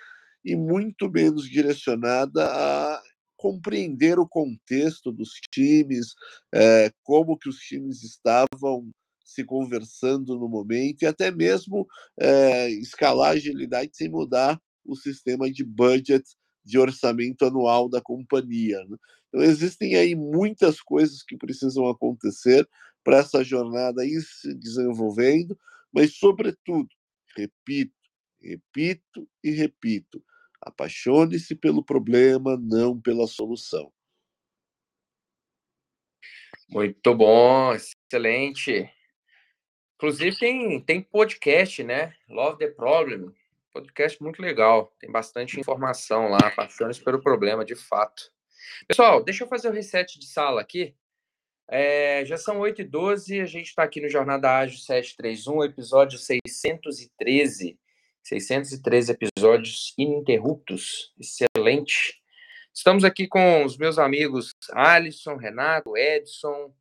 [0.45, 3.03] e muito menos direcionada a
[3.37, 6.15] compreender o contexto dos times,
[6.55, 8.91] é, como que os times estavam
[9.25, 11.87] se conversando no momento e até mesmo
[12.19, 16.25] é, escalar a agilidade sem mudar o sistema de budget
[16.65, 18.79] de orçamento anual da companhia.
[18.89, 18.97] Né?
[19.31, 22.69] Então existem aí muitas coisas que precisam acontecer
[23.03, 25.59] para essa jornada ir se desenvolvendo,
[25.93, 26.89] mas sobretudo,
[27.37, 27.95] repito,
[28.43, 30.23] repito e repito,
[30.61, 33.91] Apaixone-se pelo problema, não pela solução.
[36.69, 38.93] Muito bom, excelente.
[39.97, 42.15] Inclusive tem, tem podcast, né?
[42.29, 43.35] Love the Problem.
[43.73, 44.95] Podcast muito legal.
[45.01, 46.39] Tem bastante informação lá.
[46.39, 48.31] Apaixone-se pelo problema, de fato.
[48.87, 50.95] Pessoal, deixa eu fazer o reset de sala aqui.
[51.69, 57.79] É, já são 8h12, a gente está aqui no Jornada Ágil 731, episódio 613.
[58.23, 61.13] 613 episódios ininterruptos.
[61.19, 62.21] Excelente.
[62.75, 66.73] Estamos aqui com os meus amigos Alisson, Renato, Edson,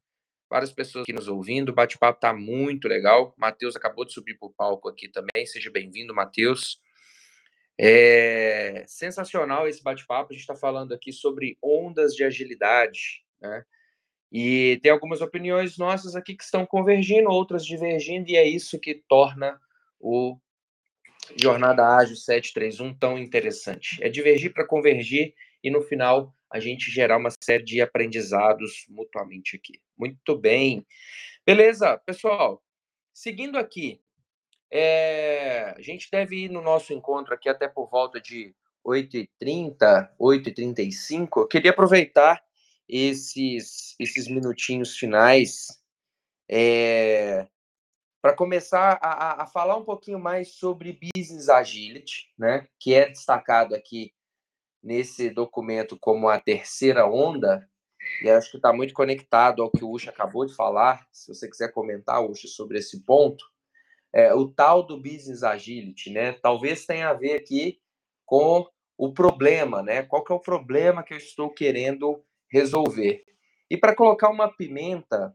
[0.50, 1.70] várias pessoas aqui nos ouvindo.
[1.70, 3.34] O bate-papo está muito legal.
[3.38, 5.46] Matheus acabou de subir para o palco aqui também.
[5.46, 6.80] Seja bem-vindo, Matheus.
[7.82, 10.32] É sensacional esse bate-papo.
[10.32, 13.64] A gente está falando aqui sobre ondas de agilidade, né?
[14.30, 19.02] E tem algumas opiniões nossas aqui que estão convergindo, outras divergindo, e é isso que
[19.08, 19.60] torna
[19.98, 20.38] o
[21.36, 23.98] Jornada Ágil 731 tão interessante.
[24.04, 29.56] É divergir para convergir e no final a gente gerar uma série de aprendizados mutuamente
[29.56, 29.80] aqui.
[29.98, 30.86] Muito bem.
[31.46, 32.62] Beleza, pessoal.
[33.14, 34.02] Seguindo aqui,
[34.72, 35.74] é...
[35.78, 38.56] a gente deve ir no nosso encontro aqui até por volta de
[38.86, 41.30] 8h30, 8h35.
[41.38, 42.42] Eu queria aproveitar
[42.88, 45.68] esses, esses minutinhos finais
[46.50, 47.48] é,
[48.22, 53.76] para começar a, a, falar um pouquinho mais sobre Business Agility, né, que é destacado
[53.76, 54.12] aqui
[54.82, 57.70] nesse documento como a terceira onda,
[58.24, 61.06] e acho que está muito conectado ao que o Ucha acabou de falar.
[61.12, 63.46] Se você quiser comentar, Ucha, sobre esse ponto,
[64.14, 67.80] é, o tal do Business Agility, né, talvez tenha a ver aqui
[68.26, 70.04] com o problema, né?
[70.04, 73.24] Qual que é o problema que eu estou querendo resolver?
[73.70, 75.34] E para colocar uma pimenta,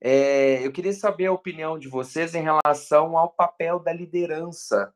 [0.00, 4.94] é, eu queria saber a opinião de vocês em relação ao papel da liderança.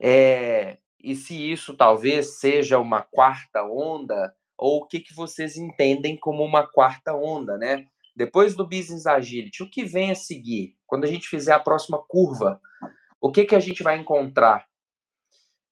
[0.00, 6.16] É, e se isso talvez seja uma quarta onda, ou o que, que vocês entendem
[6.16, 7.86] como uma quarta onda, né?
[8.20, 10.76] Depois do Business Agility, o que vem a seguir?
[10.86, 12.60] Quando a gente fizer a próxima curva,
[13.18, 14.68] o que, que a gente vai encontrar?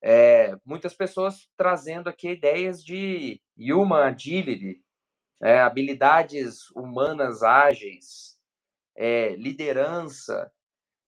[0.03, 4.82] É, muitas pessoas trazendo aqui ideias de Human Agility,
[5.42, 8.38] é, habilidades humanas ágeis,
[8.96, 10.51] é, liderança.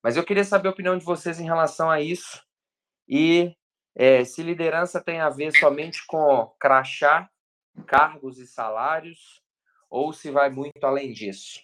[0.04, 2.44] Mas eu queria saber a opinião de vocês em relação a isso
[3.08, 3.56] e
[3.96, 7.30] é, se liderança tem a ver somente com crachá,
[7.86, 9.39] cargos e salários,
[9.90, 11.60] ou se vai muito além disso.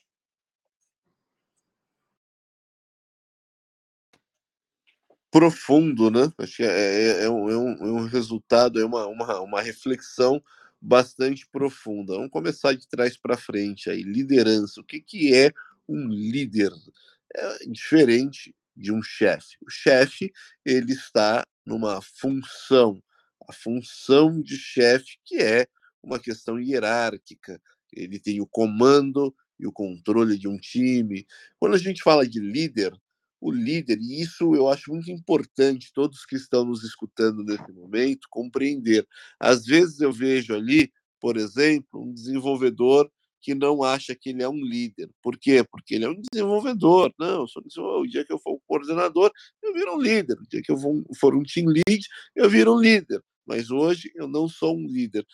[5.31, 6.33] Profundo, né?
[6.39, 9.63] Acho que é, é, é, um, é, um, é um resultado, é uma, uma, uma
[9.63, 10.43] reflexão
[10.81, 12.15] bastante profunda.
[12.15, 14.03] Vamos começar de trás para frente aí.
[14.03, 14.81] Liderança.
[14.81, 15.53] O que, que é
[15.89, 16.73] um líder
[17.35, 19.57] é diferente de um chefe.
[19.63, 20.33] O chefe
[20.65, 23.03] ele está numa função,
[23.49, 25.67] a função de chefe que é
[26.03, 27.61] uma questão hierárquica.
[27.97, 31.27] Ele tem o comando e o controle de um time.
[31.59, 32.93] Quando a gente fala de líder,
[33.41, 38.29] o líder, e isso eu acho muito importante, todos que estão nos escutando nesse momento,
[38.31, 39.07] compreender.
[39.39, 40.91] Às vezes eu vejo ali,
[41.21, 43.11] por exemplo, um desenvolvedor
[43.47, 45.09] que não acha que ele é um líder.
[45.23, 45.63] Por quê?
[45.63, 47.15] Porque ele é um desenvolvedor.
[47.17, 48.03] Não, eu sou desenvolvedor.
[48.03, 49.31] o dia que eu for um coordenador,
[49.63, 50.37] eu viro um líder.
[50.37, 50.77] O dia que eu
[51.17, 53.23] for um team lead, eu viro um líder.
[53.47, 55.25] Mas hoje eu não sou um líder.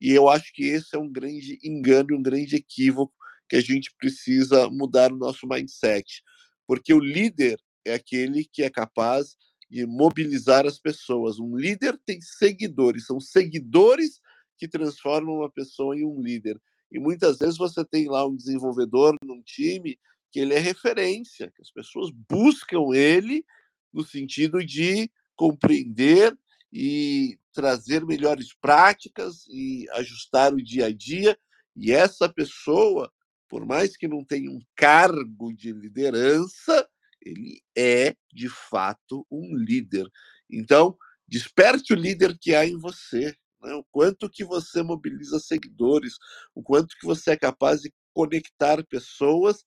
[0.00, 3.14] E eu acho que esse é um grande engano, um grande equívoco
[3.48, 6.22] que a gente precisa mudar o nosso mindset.
[6.66, 9.36] Porque o líder é aquele que é capaz
[9.70, 11.38] de mobilizar as pessoas.
[11.38, 14.20] Um líder tem seguidores, são seguidores
[14.58, 16.60] que transformam uma pessoa em um líder.
[16.90, 19.98] E muitas vezes você tem lá um desenvolvedor num time
[20.30, 23.44] que ele é referência, que as pessoas buscam ele
[23.92, 26.36] no sentido de compreender
[26.78, 31.34] e trazer melhores práticas e ajustar o dia a dia.
[31.74, 33.10] E essa pessoa,
[33.48, 36.86] por mais que não tenha um cargo de liderança,
[37.22, 40.06] ele é de fato um líder.
[40.50, 40.94] Então,
[41.26, 43.72] desperte o líder que há em você né?
[43.72, 46.16] o quanto que você mobiliza seguidores,
[46.54, 49.64] o quanto que você é capaz de conectar pessoas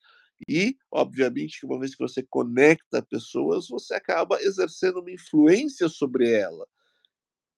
[0.47, 6.67] e, obviamente, uma vez que você conecta pessoas, você acaba exercendo uma influência sobre ela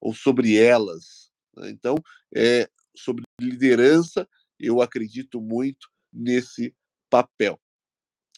[0.02, 1.32] ou sobre elas.
[1.56, 1.70] Né?
[1.70, 1.95] Então,
[2.36, 4.28] é, sobre liderança,
[4.60, 6.76] eu acredito muito nesse
[7.10, 7.62] papel.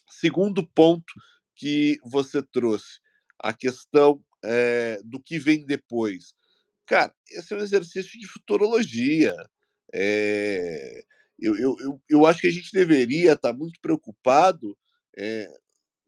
[0.08, 1.12] Segundo ponto
[1.56, 3.00] que você trouxe,
[3.38, 6.34] a questão é, do que vem depois.
[6.86, 9.34] Cara, esse é um exercício de futurologia.
[9.92, 11.04] É,
[11.38, 14.76] eu, eu, eu, eu, acho que a gente deveria estar muito preocupado
[15.16, 15.48] é,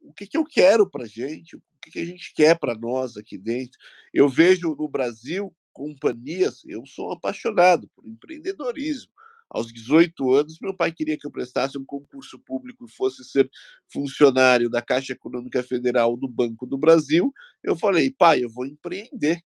[0.00, 3.16] o que, que eu quero para a gente, que, que a gente quer para nós
[3.16, 3.78] aqui dentro.
[4.12, 9.12] Eu vejo no Brasil companhias, eu sou apaixonado por empreendedorismo.
[9.48, 13.48] Aos 18 anos, meu pai queria que eu prestasse um concurso público e fosse ser
[13.92, 17.32] funcionário da Caixa Econômica Federal do Banco do Brasil.
[17.62, 19.40] Eu falei, pai, eu vou empreender.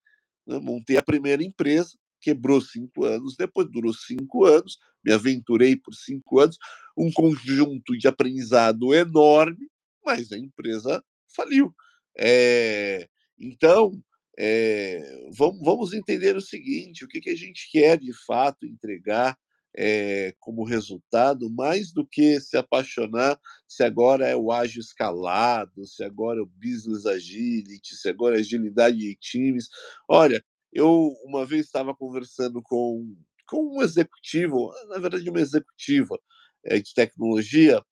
[0.47, 0.59] Né?
[0.59, 6.41] Montei a primeira empresa, quebrou cinco anos, depois durou cinco anos, me aventurei por cinco
[6.41, 6.59] anos,
[6.97, 9.71] um conjunto de aprendizado enorme,
[10.05, 11.03] mas a empresa
[11.35, 11.75] faliu.
[12.19, 13.09] É,
[13.39, 13.93] então,
[14.39, 19.37] é, vamos, vamos entender o seguinte: o que, que a gente quer de fato entregar
[19.77, 23.39] é, como resultado, mais do que se apaixonar
[23.69, 28.41] se agora é o ágil escalado, se agora é o business agility, se agora é
[28.41, 29.69] agilidade de times.
[30.09, 30.43] Olha,
[30.73, 36.19] eu uma vez estava conversando com, com um executivo, na verdade uma executiva,
[36.65, 37.83] é, de tecnologia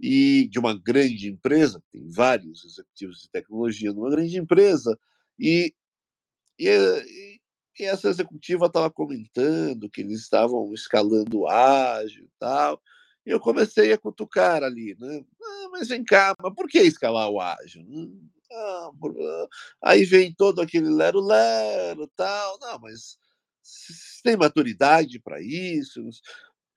[0.00, 4.98] e de uma grande empresa, tem vários executivos de tecnologia numa grande empresa,
[5.38, 5.74] e,
[6.58, 7.40] e,
[7.78, 12.80] e essa executiva estava comentando que eles estavam escalando ágil e tal,
[13.24, 15.24] e eu comecei a cutucar ali, né?
[15.42, 17.84] Ah, mas vem cá, mas por que escalar o ágil?
[18.52, 19.48] Ah, ah.
[19.82, 22.58] Aí vem todo aquele lero-lero tal.
[22.60, 23.16] Não, mas
[24.22, 26.00] tem maturidade para isso?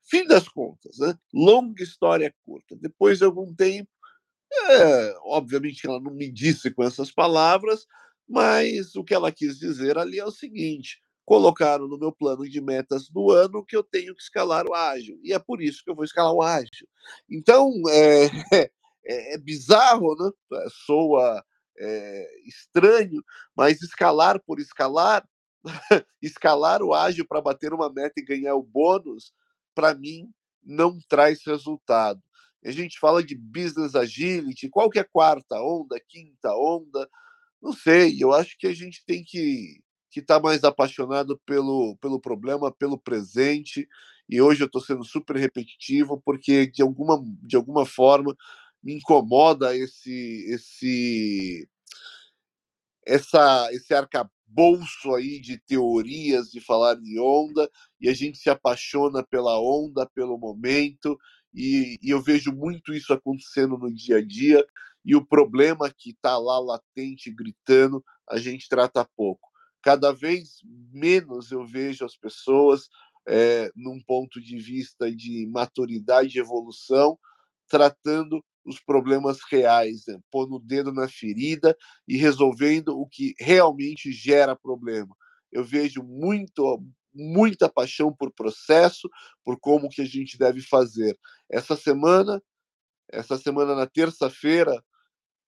[0.05, 1.17] Fim das contas, né?
[1.33, 2.75] Longa história curta.
[2.75, 3.89] Depois de algum tempo,
[4.69, 7.85] é, obviamente ela não me disse com essas palavras,
[8.27, 12.61] mas o que ela quis dizer ali é o seguinte: colocaram no meu plano de
[12.61, 15.89] metas do ano que eu tenho que escalar o ágil, e é por isso que
[15.89, 16.87] eu vou escalar o ágil.
[17.29, 18.25] Então, é,
[19.05, 20.31] é, é bizarro, né?
[20.85, 21.43] soa
[21.77, 23.23] é, estranho,
[23.55, 25.27] mas escalar por escalar,
[26.21, 29.33] escalar o ágil para bater uma meta e ganhar o bônus,
[29.75, 30.31] para mim,
[30.63, 32.21] não traz resultado.
[32.63, 37.07] A gente fala de business agility, qual que é a quarta onda, quinta onda?
[37.61, 39.83] Não sei, eu acho que a gente tem que
[40.15, 43.85] que está mais apaixonado pelo, pelo problema, pelo presente.
[44.29, 48.33] E hoje eu estou sendo super repetitivo porque de alguma, de alguma forma
[48.81, 51.67] me incomoda esse esse
[53.05, 53.93] essa esse
[54.45, 57.69] arcabouço aí de teorias de falar de onda
[57.99, 61.17] e a gente se apaixona pela onda, pelo momento
[61.53, 64.65] e, e eu vejo muito isso acontecendo no dia a dia
[65.03, 69.49] e o problema que está lá latente gritando a gente trata pouco.
[69.81, 72.87] Cada vez menos eu vejo as pessoas
[73.27, 77.19] é, num ponto de vista de maturidade e evolução,
[77.67, 80.19] tratando os problemas reais, né?
[80.31, 85.15] pondo o dedo na ferida e resolvendo o que realmente gera problema.
[85.51, 89.09] Eu vejo muito, muita paixão por processo,
[89.43, 91.17] por como que a gente deve fazer.
[91.49, 92.41] Essa semana,
[93.09, 94.83] essa semana na terça-feira,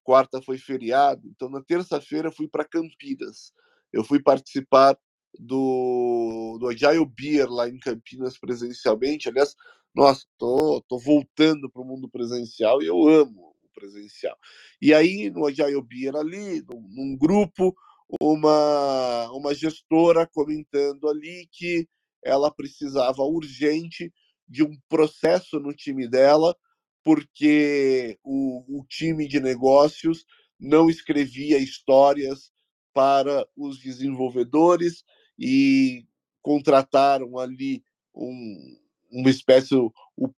[0.04, 3.52] quarta foi feriado, então na terça-feira fui para Campinas
[3.92, 4.98] eu fui participar
[5.40, 9.30] do, do Agile Beer lá em Campinas presencialmente.
[9.30, 9.56] Aliás,
[9.94, 14.38] nossa, tô, tô voltando para o mundo presencial e eu amo o presencial.
[14.82, 17.76] E aí, no Agile Beer ali, num, num grupo,
[18.22, 21.88] uma, uma gestora comentando ali que
[22.24, 24.12] ela precisava urgente
[24.48, 26.56] de um processo no time dela,
[27.04, 30.26] porque o, o time de negócios
[30.60, 32.52] não escrevia histórias
[32.94, 35.04] para os desenvolvedores
[35.38, 36.06] e
[36.42, 37.84] contrataram ali
[38.14, 38.78] um,
[39.12, 39.92] uma espécie, o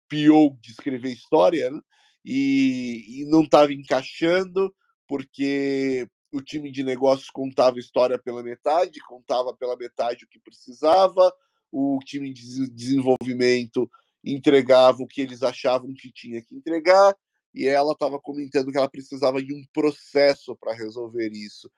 [0.09, 1.81] PO de escrever história, né?
[2.25, 4.75] e, e não estava encaixando,
[5.07, 11.33] porque o time de negócios contava história pela metade, contava pela metade o que precisava,
[11.73, 13.91] o time de desenvolvimento
[14.25, 17.17] entregava o que eles achavam que tinha que entregar,
[17.55, 21.71] e ela estava comentando que ela precisava de um processo para resolver isso.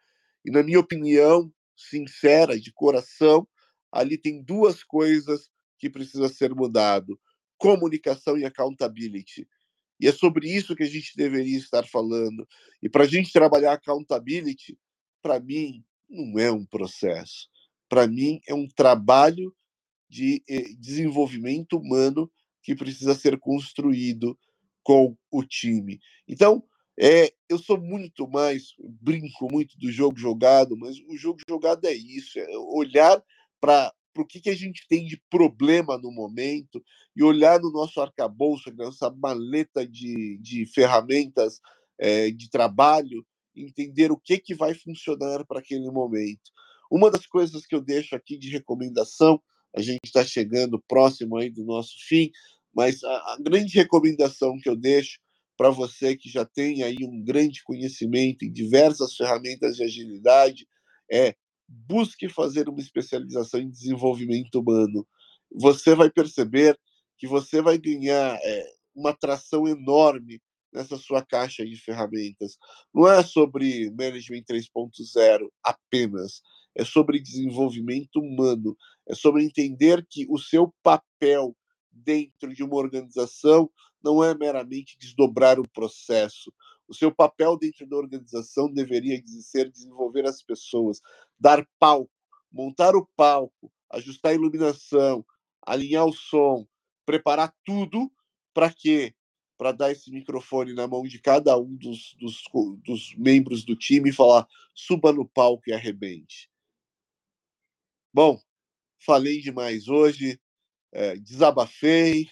[0.44, 1.52] E, na minha opinião,
[1.88, 3.46] sincera, de coração,
[3.92, 7.18] ali tem duas coisas que precisa ser mudado:
[7.56, 9.48] comunicação e accountability.
[10.00, 12.48] E é sobre isso que a gente deveria estar falando.
[12.82, 14.78] E para a gente trabalhar accountability,
[15.22, 17.48] para mim, não é um processo.
[17.88, 19.54] Para mim, é um trabalho
[20.08, 22.30] de eh, desenvolvimento humano
[22.62, 24.38] que precisa ser construído
[24.82, 26.00] com o time.
[26.26, 26.64] Então,
[27.02, 31.94] é, eu sou muito mais, brinco muito do jogo jogado, mas o jogo jogado é
[31.94, 33.24] isso, é olhar
[33.58, 36.84] para o que, que a gente tem de problema no momento
[37.16, 41.58] e olhar no nosso arcabouço, nessa maleta de, de ferramentas
[41.98, 43.26] é, de trabalho,
[43.56, 46.50] entender o que, que vai funcionar para aquele momento.
[46.90, 49.40] Uma das coisas que eu deixo aqui de recomendação,
[49.74, 52.30] a gente está chegando próximo aí do nosso fim,
[52.74, 55.18] mas a, a grande recomendação que eu deixo
[55.60, 60.66] para você que já tem aí um grande conhecimento em diversas ferramentas de agilidade,
[61.12, 61.34] é
[61.68, 65.06] busque fazer uma especialização em desenvolvimento humano.
[65.52, 66.80] Você vai perceber
[67.18, 70.40] que você vai ganhar é, uma atração enorme
[70.72, 72.56] nessa sua caixa de ferramentas.
[72.94, 76.40] Não é sobre Management 3.0 apenas,
[76.74, 78.74] é sobre desenvolvimento humano,
[79.06, 81.54] é sobre entender que o seu papel
[81.92, 83.70] dentro de uma organização
[84.02, 86.52] não é meramente desdobrar o processo.
[86.88, 91.00] O seu papel dentro da organização deveria ser desenvolver as pessoas,
[91.38, 92.10] dar palco,
[92.50, 95.24] montar o palco, ajustar a iluminação,
[95.62, 96.66] alinhar o som,
[97.06, 98.10] preparar tudo
[98.52, 99.14] para quê?
[99.56, 102.42] Para dar esse microfone na mão de cada um dos, dos,
[102.84, 106.50] dos membros do time e falar: suba no palco e arrebente.
[108.12, 108.40] Bom,
[108.98, 110.40] falei demais hoje.
[110.92, 112.28] é, desabafei,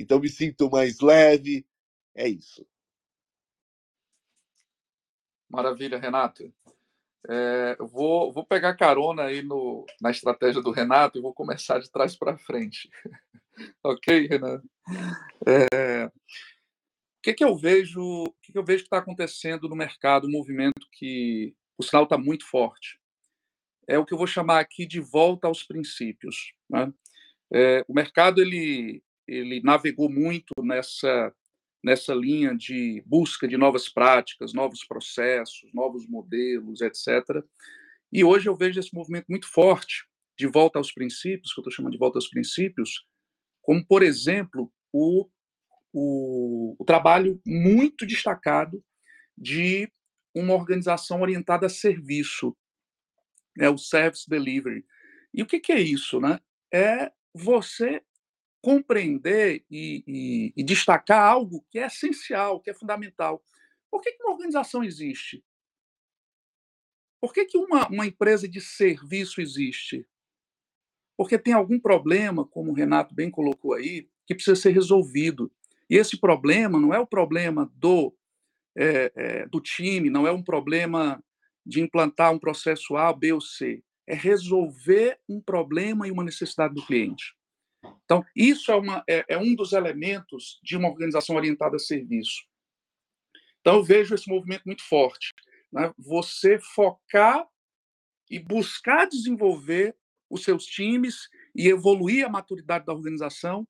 [0.00, 1.66] então me sinto mais leve.
[2.14, 2.66] É isso.
[5.48, 6.52] Maravilha, Renato.
[7.28, 11.78] É, eu vou, vou pegar carona aí no, na estratégia do Renato e vou começar
[11.78, 12.88] de trás para frente.
[13.82, 14.68] ok, Renato?
[15.46, 16.10] É, o
[17.22, 18.00] que, que eu vejo?
[18.00, 20.26] O que, que eu vejo que está acontecendo no mercado?
[20.26, 22.98] Um movimento que o sinal está muito forte.
[23.86, 26.52] É o que eu vou chamar aqui de volta aos princípios.
[26.68, 26.92] Né?
[27.52, 31.32] É, o mercado ele ele navegou muito nessa
[31.82, 37.42] nessa linha de busca de novas práticas, novos processos, novos modelos, etc.
[38.12, 40.04] E hoje eu vejo esse movimento muito forte
[40.36, 43.06] de volta aos princípios, que eu estou chamando de volta aos princípios,
[43.62, 45.28] como, por exemplo, o,
[45.92, 48.82] o, o trabalho muito destacado
[49.36, 49.90] de
[50.34, 52.56] uma organização orientada a serviço,
[53.58, 54.84] é o Service Delivery.
[55.34, 56.20] E o que, que é isso?
[56.20, 56.40] Né?
[56.72, 58.02] É você
[58.60, 63.42] compreender e, e, e, destacar algo que é essencial, que é fundamental.
[63.90, 65.44] Por que, que uma organização existe?
[67.20, 70.06] Por que, que uma, uma empresa de serviço existe?
[71.16, 75.50] Porque tem algum problema, como o Renato bem colocou aí, que precisa ser resolvido.
[75.90, 78.14] E esse problema não é o problema do,
[78.76, 81.22] é, é, do time, não é um problema
[81.64, 83.82] de implantar um processo A, B ou C.
[84.06, 87.37] É resolver um problema e uma necessidade do cliente.
[88.04, 92.42] Então, isso é, uma, é, é um dos elementos de uma organização orientada a serviço.
[93.60, 95.32] Então, eu vejo esse movimento muito forte.
[95.72, 95.92] Né?
[95.98, 97.46] Você focar
[98.30, 99.96] e buscar desenvolver
[100.30, 103.66] os seus times e evoluir a maturidade da organização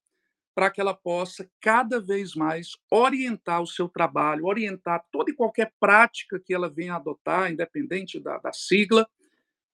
[0.54, 5.72] para que ela possa cada vez mais orientar o seu trabalho, orientar toda e qualquer
[5.78, 9.08] prática que ela venha adotar, independente da, da sigla,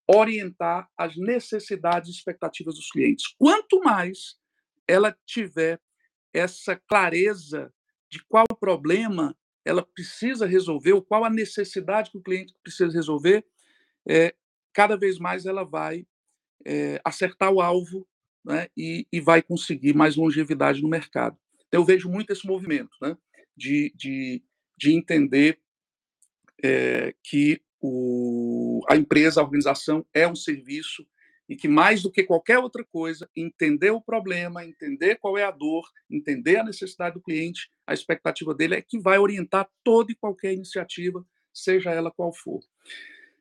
[0.06, 3.34] orientar as necessidades e expectativas dos clientes.
[3.38, 4.36] Quanto mais
[4.86, 5.80] ela tiver
[6.32, 7.72] essa clareza
[8.10, 13.44] de qual problema ela precisa resolver, ou qual a necessidade que o cliente precisa resolver,
[14.06, 14.34] é,
[14.74, 16.06] cada vez mais ela vai
[16.66, 18.06] é, acertar o alvo
[18.44, 21.38] né, e, e, vai conseguir mais longevidade no mercado.
[21.66, 23.16] Então, eu vejo muito esse movimento né,
[23.56, 24.42] de, de,
[24.76, 25.58] de entender
[26.62, 31.06] é, que o, a empresa, a organização é um serviço
[31.46, 35.50] e que, mais do que qualquer outra coisa, entender o problema, entender qual é a
[35.50, 40.14] dor, entender a necessidade do cliente, a expectativa dele é que vai orientar toda e
[40.14, 41.22] qualquer iniciativa,
[41.52, 42.60] seja ela qual for.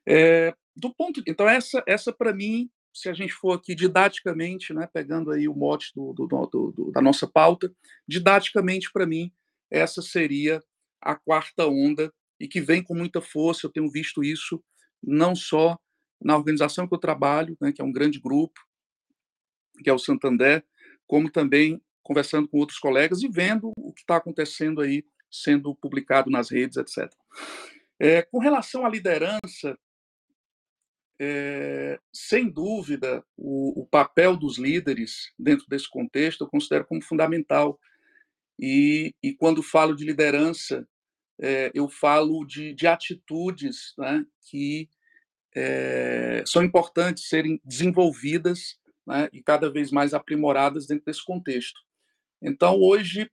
[0.06, 4.90] É, do ponto, então essa, essa para mim, se a gente for aqui didaticamente, né,
[4.94, 7.74] pegando aí o mote do, do, do, da nossa pauta,
[8.06, 9.32] didaticamente para mim
[9.72, 10.62] essa seria
[11.02, 13.66] a quarta onda e que vem com muita força.
[13.66, 14.64] Eu tenho visto isso
[15.02, 15.78] não só
[16.22, 18.60] na organização que eu trabalho, né, que é um grande grupo,
[19.84, 20.64] que é o Santander,
[21.06, 26.30] como também conversando com outros colegas e vendo o que está acontecendo aí, sendo publicado
[26.30, 27.12] nas redes, etc.
[28.00, 29.78] É, com relação à liderança,
[31.20, 37.80] é, sem dúvida, o, o, papel dos líderes dentro desse contexto eu considero como fundamental.
[38.60, 40.88] E, e quando falo de liderança,
[41.40, 44.90] é, eu falo de, de atitudes né, que
[45.56, 51.80] é, são importantes serem desenvolvidas né, e cada vez mais aprimoradas dentro desse contexto.
[52.42, 53.30] Então, hoje,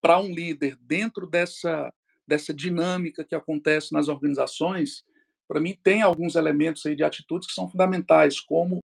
[0.00, 1.92] para um líder, dentro dessa,
[2.26, 5.04] dessa dinâmica que acontece nas organizações,
[5.48, 8.80] para mim, tem alguns elementos aí de atitudes que são fundamentais, como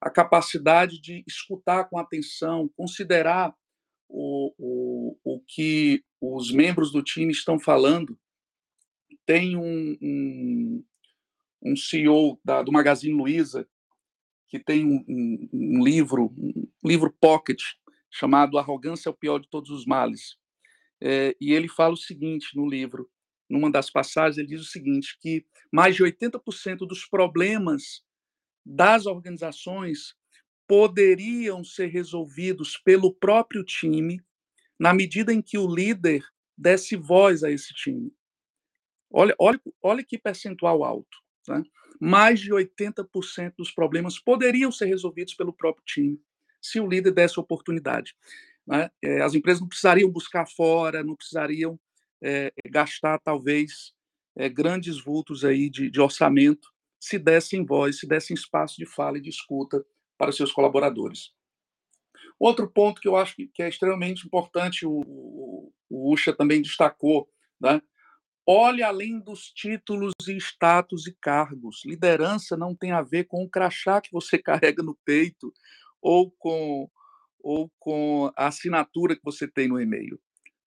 [0.00, 3.54] a capacidade de escutar com atenção, considerar
[4.08, 8.18] o, o, o que os membros do time estão falando.
[9.26, 10.84] Tem um, um,
[11.62, 13.68] um CEO da, do Magazine Luiza
[14.48, 17.60] que tem um, um, um, livro, um livro pocket,
[18.10, 20.36] chamado Arrogância é o Pior de Todos os Males.
[21.00, 23.10] É, e ele fala o seguinte no livro,
[23.48, 28.02] numa das passagens, ele diz o seguinte, que mais de 80% dos problemas
[28.64, 30.14] das organizações
[30.68, 34.22] poderiam ser resolvidos pelo próprio time,
[34.78, 36.22] na medida em que o líder
[36.56, 38.12] desse voz a esse time.
[39.10, 41.16] Olha, olha, olha que percentual alto.
[41.48, 41.62] Né?
[41.98, 46.20] Mais de 80% dos problemas poderiam ser resolvidos pelo próprio time,
[46.60, 48.14] se o líder desse oportunidade.
[48.66, 48.90] Né?
[49.02, 51.80] É, as empresas não precisariam buscar fora, não precisariam
[52.22, 53.94] é, gastar, talvez,
[54.36, 56.68] é, grandes vultos aí de, de orçamento,
[57.00, 59.82] se dessem voz, se dessem espaço de fala e de escuta
[60.18, 61.32] para seus colaboradores.
[62.38, 65.00] Outro ponto que eu acho que é extremamente importante, o,
[65.88, 67.28] o, Usha também destacou,
[67.60, 67.80] né?
[68.46, 71.82] olhe além dos títulos e status e cargos.
[71.84, 75.52] Liderança não tem a ver com o crachá que você carrega no peito
[76.00, 76.90] ou com
[77.40, 80.20] ou com a assinatura que você tem no e-mail.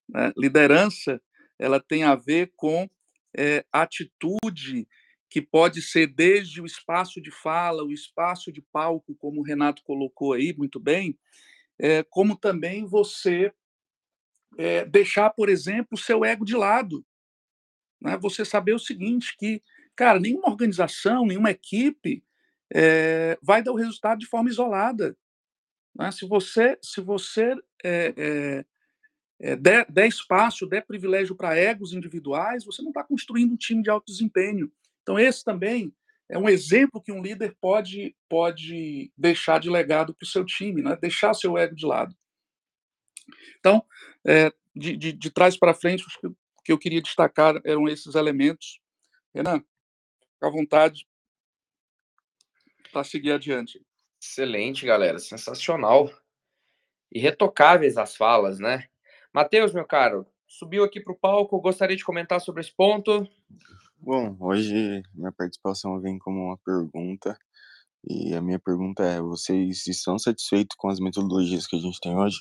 [0.08, 0.32] Né?
[0.38, 1.22] Liderança,
[1.60, 2.89] ela tem a ver com
[3.38, 4.88] é, atitude
[5.32, 9.82] que pode ser desde o espaço de fala, o espaço de palco, como o Renato
[9.82, 11.17] colocou aí muito bem,
[11.79, 13.53] é, como também você
[14.57, 17.05] é, deixar, por exemplo, o seu ego de lado.
[18.01, 18.17] Né?
[18.17, 19.63] Você saber o seguinte, que,
[19.95, 22.21] cara, nenhuma organização, nenhuma equipe
[22.69, 25.17] é, vai dar o resultado de forma isolada.
[25.95, 26.11] Né?
[26.11, 27.55] Se você, se você
[27.86, 28.65] é,
[29.39, 33.82] é, der, der espaço, der privilégio para egos individuais, você não está construindo um time
[33.82, 34.69] de alto desempenho.
[35.02, 35.93] Então, esse também
[36.30, 40.82] é um exemplo que um líder pode, pode deixar de legado para o seu time,
[40.82, 40.95] né?
[40.95, 42.16] deixar seu ego de lado.
[43.60, 43.86] Então,
[44.26, 46.36] é, de, de, de, trás para frente, o que,
[46.66, 48.80] que eu queria destacar eram esses elementos.
[49.34, 51.06] Renan, fica à vontade
[52.91, 53.82] para seguir adiante.
[54.22, 56.10] Excelente, galera, sensacional.
[57.12, 58.88] Irretocáveis as falas, né?
[59.34, 63.28] Matheus, meu caro, subiu aqui para o palco, gostaria de comentar sobre esse ponto.
[64.04, 67.38] Bom, hoje minha participação vem como uma pergunta,
[68.04, 72.18] e a minha pergunta é: vocês estão satisfeitos com as metodologias que a gente tem
[72.18, 72.38] hoje?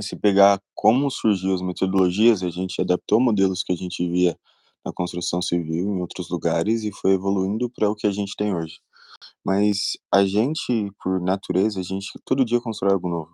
[0.00, 4.36] Se pegar como surgiu as metodologias, a gente adaptou modelos que a gente via
[4.84, 8.52] na construção civil em outros lugares e foi evoluindo para o que a gente tem
[8.52, 8.80] hoje.
[9.44, 13.32] Mas a gente, por natureza, a gente todo dia constrói algo novo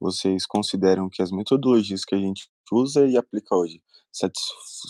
[0.00, 3.82] vocês consideram que as metodologias que a gente usa e aplica hoje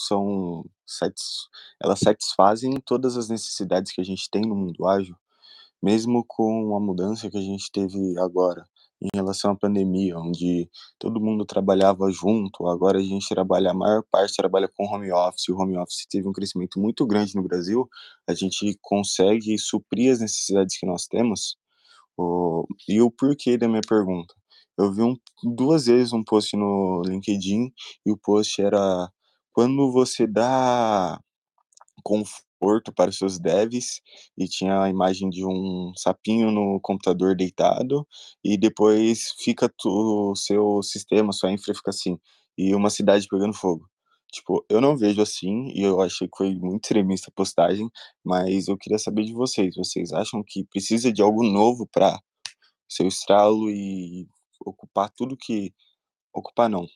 [0.07, 1.49] são satis
[1.83, 5.17] elas satisfazem todas as necessidades que a gente tem no mundo ágil,
[5.83, 8.65] mesmo com a mudança que a gente teve agora
[9.01, 10.69] em relação à pandemia, onde
[10.99, 15.49] todo mundo trabalhava junto, agora a gente trabalha, a maior parte trabalha com home office,
[15.49, 17.89] o home office teve um crescimento muito grande no Brasil,
[18.27, 21.57] a gente consegue suprir as necessidades que nós temos,
[22.17, 24.35] o, e o porquê da minha pergunta?
[24.77, 27.73] Eu vi um, duas vezes um post no LinkedIn
[28.05, 29.11] e o post era
[29.59, 31.21] quando você dá
[32.05, 34.01] conforto para os seus devs
[34.39, 38.07] e tinha a imagem de um sapinho no computador deitado
[38.45, 42.17] e depois fica o seu sistema, sua infra fica assim
[42.57, 43.85] e uma cidade pegando fogo.
[44.31, 47.91] Tipo, eu não vejo assim e eu achei que foi muito extremista a postagem,
[48.25, 49.75] mas eu queria saber de vocês.
[49.75, 52.17] Vocês acham que precisa de algo novo para
[52.89, 54.29] seu estralo e
[54.65, 55.75] ocupar tudo que
[56.33, 56.87] ocupar não,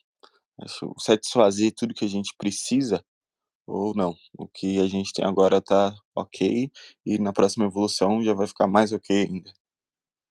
[0.99, 3.03] satisfazer tudo que a gente precisa
[3.65, 4.15] ou não.
[4.37, 6.71] O que a gente tem agora tá ok
[7.05, 9.53] e na próxima evolução já vai ficar mais ok ainda.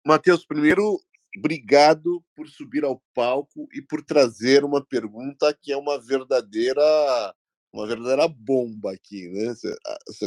[0.06, 1.00] Matheus, primeiro,
[1.36, 7.34] obrigado por subir ao palco e por trazer uma pergunta que é uma verdadeira
[7.72, 9.54] uma verdadeira bomba aqui, né?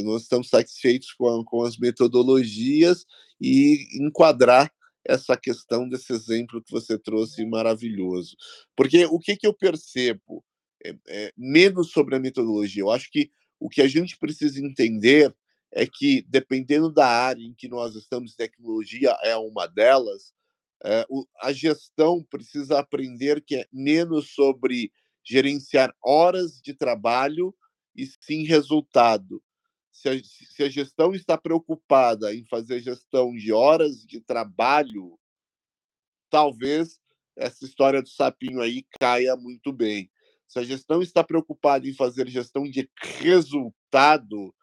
[0.04, 3.06] Nós estamos satisfeitos com, com as metodologias
[3.40, 4.72] e enquadrar
[5.06, 8.36] essa questão desse exemplo que você trouxe maravilhoso.
[8.76, 10.44] Porque o que, que eu percebo?
[10.84, 12.82] É, é, menos sobre a metodologia.
[12.84, 15.34] Eu acho que o que a gente precisa entender
[15.72, 20.34] é que, dependendo da área em que nós estamos, tecnologia é uma delas,
[20.84, 24.92] é, o, a gestão precisa aprender que é menos sobre
[25.24, 27.54] gerenciar horas de trabalho
[27.96, 29.42] e sim resultado
[29.96, 35.18] se a, se a gestão está preocupada em fazer gestão de horas de trabalho,
[36.30, 37.00] talvez
[37.36, 40.12] essa história do sapinho aí caia muito bem.
[40.48, 44.54] Se a gestão está preocupada em fazer gestão de resultado,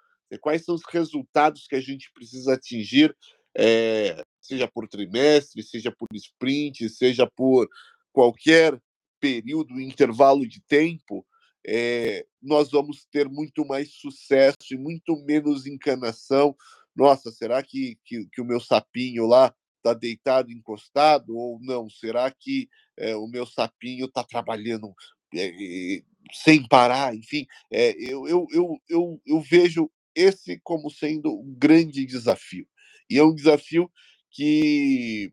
[0.41, 3.16] quais são os resultados que a gente precisa atingir,
[3.57, 7.68] é, seja por trimestre, seja por sprint, seja por
[8.12, 8.78] qualquer
[9.18, 11.26] período, intervalo de tempo,
[11.67, 16.57] é, nós vamos ter muito mais sucesso e muito menos encanação.
[16.95, 21.89] Nossa, será que, que, que o meu sapinho lá está deitado, encostado ou não?
[21.89, 24.93] Será que é, o meu sapinho está trabalhando
[25.35, 26.03] é,
[26.33, 27.15] sem parar?
[27.15, 32.67] Enfim, eu, eu, eu, eu, eu vejo esse como sendo um grande desafio.
[33.09, 33.91] E é um desafio
[34.31, 35.33] que,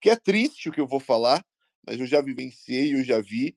[0.00, 1.44] que é triste o que eu vou falar,
[1.86, 3.56] mas eu já vivenciei, eu já vi,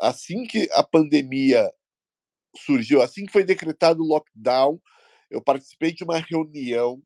[0.00, 1.70] assim que a pandemia
[2.56, 4.80] surgiu, assim que foi decretado o lockdown,
[5.30, 7.02] eu participei de uma reunião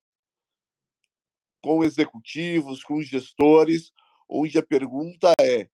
[1.62, 3.92] com executivos, com gestores,
[4.28, 5.68] onde a pergunta é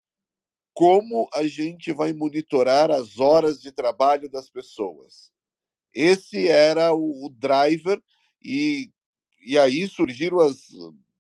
[0.73, 5.33] como a gente vai monitorar as horas de trabalho das pessoas.
[5.95, 8.03] Esse era o, driver
[8.43, 8.91] e,
[9.41, 10.67] e aí surgiram as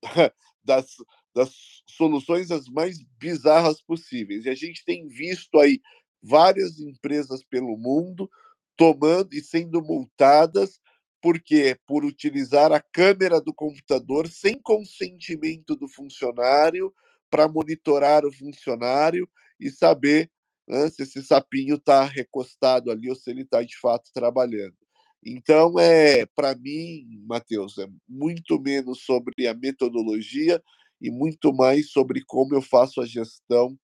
[0.64, 0.96] das,
[1.34, 4.44] das soluções as mais bizarras possíveis.
[4.44, 5.80] E a gente tem visto aí
[6.22, 8.30] várias empresas pelo mundo
[8.76, 10.80] tomando e sendo multadas
[11.24, 11.78] Por quê?
[11.86, 16.92] Por utilizar a câmera do computador sem consentimento do funcionário
[17.30, 19.26] para monitorar o funcionário
[19.58, 20.30] e saber
[20.68, 24.76] né, se esse sapinho está recostado ali ou se ele está de fato trabalhando.
[25.24, 30.62] Então, é para mim, Matheus, é muito menos sobre a metodologia
[31.04, 33.78] e muito mais sobre como eu faço a gestão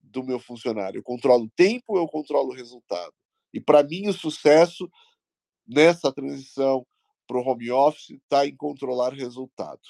[0.00, 0.98] do meu funcionário.
[0.98, 3.12] Eu controlo o tempo, eu controlo o resultado.
[3.52, 4.90] E para mim, o sucesso
[5.68, 6.86] nessa transição
[7.26, 9.82] para o home office está em controlar o resultado.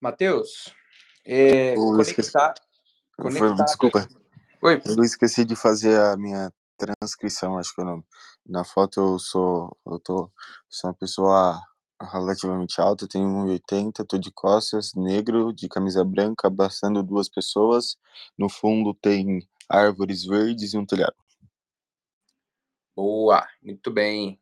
[0.00, 0.72] Matheus,
[1.24, 2.54] é, conectar,
[3.16, 3.64] conectar.
[3.64, 4.08] Desculpa.
[4.62, 4.80] Oi.
[4.84, 8.04] Eu esqueci de fazer a minha transcrição, acho que eu não.
[8.46, 10.30] Na foto eu sou, eu tô,
[10.68, 11.60] sou uma pessoa
[12.10, 17.96] relativamente alta, tenho 1,80, tô de costas, negro, de camisa branca, abraçando duas pessoas.
[18.36, 21.14] No fundo tem árvores verdes e um telhado.
[22.94, 24.38] Boa, muito bem.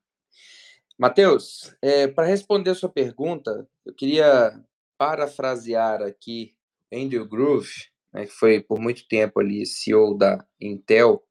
[0.98, 4.62] Matheus, é, para responder a sua pergunta, eu queria
[4.98, 6.54] parafrasear aqui
[6.92, 7.70] Andrew Groove,
[8.12, 11.24] né, que foi por muito tempo ali CEO da Intel,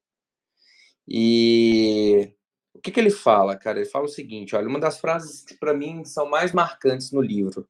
[1.06, 2.32] e
[2.80, 3.78] o que, que ele fala, cara?
[3.78, 7.20] Ele fala o seguinte: olha, uma das frases que para mim são mais marcantes no
[7.20, 7.68] livro.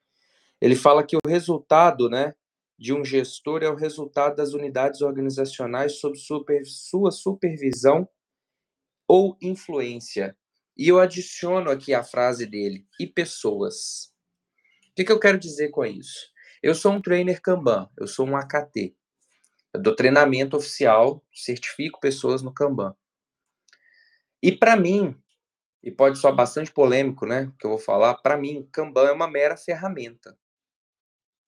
[0.61, 2.33] Ele fala que o resultado, né,
[2.79, 8.09] de um gestor é o resultado das unidades organizacionais sob super, sua supervisão
[9.09, 10.37] ou influência.
[10.77, 14.13] E eu adiciono aqui a frase dele: e pessoas.
[14.91, 16.31] O que, que eu quero dizer com isso?
[16.63, 18.95] Eu sou um trainer Kanban, eu sou um AKT.
[19.75, 22.95] Eu dou treinamento oficial, certifico pessoas no Kanban.
[24.43, 25.15] E para mim,
[25.83, 29.29] e pode soar bastante polêmico, né, que eu vou falar, para mim, Kanban é uma
[29.29, 30.37] mera ferramenta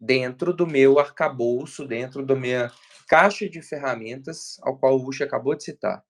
[0.00, 2.72] dentro do meu arcabouço, dentro da minha
[3.08, 6.04] caixa de ferramentas, ao qual o Ucha acabou de citar.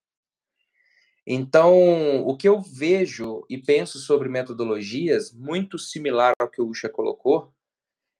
[1.25, 6.89] Então, o que eu vejo e penso sobre metodologias, muito similar ao que o Ucha
[6.89, 7.53] colocou,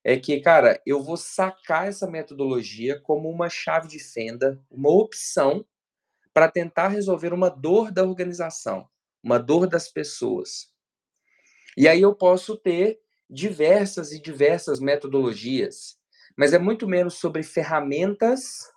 [0.04, 5.66] é que, cara, eu vou sacar essa metodologia como uma chave de fenda, uma opção
[6.34, 8.88] para tentar resolver uma dor da organização,
[9.24, 10.72] uma dor das pessoas.
[11.78, 15.98] E aí eu posso ter diversas e diversas metodologias,
[16.38, 18.72] mas é muito menos sobre ferramentas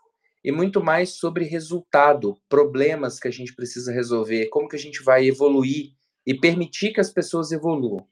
[0.45, 5.03] e muito mais sobre resultado, problemas que a gente precisa resolver, como que a gente
[5.03, 5.93] vai evoluir
[6.25, 8.07] e permitir que as pessoas evoluam.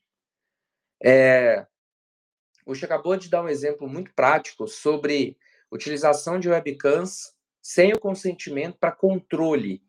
[1.02, 1.66] É,
[2.66, 5.36] o acabou de dar um exemplo muito prático sobre
[5.70, 7.33] utilização de webcams
[7.64, 9.82] sem o consentimento para controle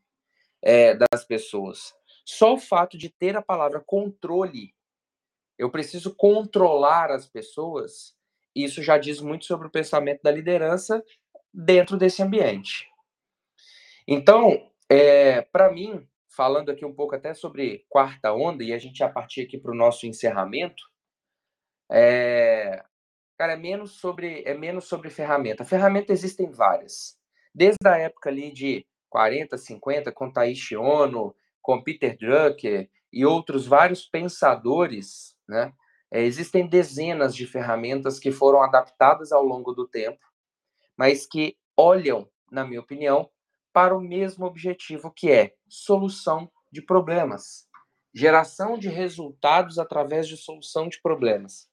[0.61, 1.93] é, das pessoas.
[2.23, 4.73] Só o fato de ter a palavra controle,
[5.57, 8.15] eu preciso controlar as pessoas,
[8.55, 11.03] isso já diz muito sobre o pensamento da liderança
[11.53, 12.89] dentro desse ambiente.
[14.07, 18.99] Então, é, para mim, falando aqui um pouco até sobre quarta onda, e a gente
[18.99, 20.81] já partir aqui para o nosso encerramento,
[21.91, 22.85] é,
[23.37, 25.65] cara, é menos sobre é menos sobre ferramenta.
[25.65, 27.19] Ferramenta existem várias
[27.55, 33.65] desde a época ali de 40, 50, com Taishi Ono, com Peter Drucker e outros
[33.65, 35.71] vários pensadores, né?
[36.11, 40.19] É, existem dezenas de ferramentas que foram adaptadas ao longo do tempo,
[40.95, 43.29] mas que olham, na minha opinião,
[43.73, 47.67] para o mesmo objetivo que é solução de problemas,
[48.13, 51.67] geração de resultados através de solução de problemas.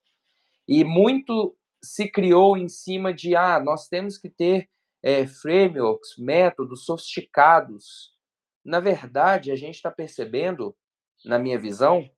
[0.66, 4.68] E muito se criou em cima de ah, nós temos que ter
[5.02, 8.12] é, frameworks, métodos sofisticados.
[8.64, 10.76] Na verdade, a gente está percebendo,
[11.24, 12.08] na minha visão,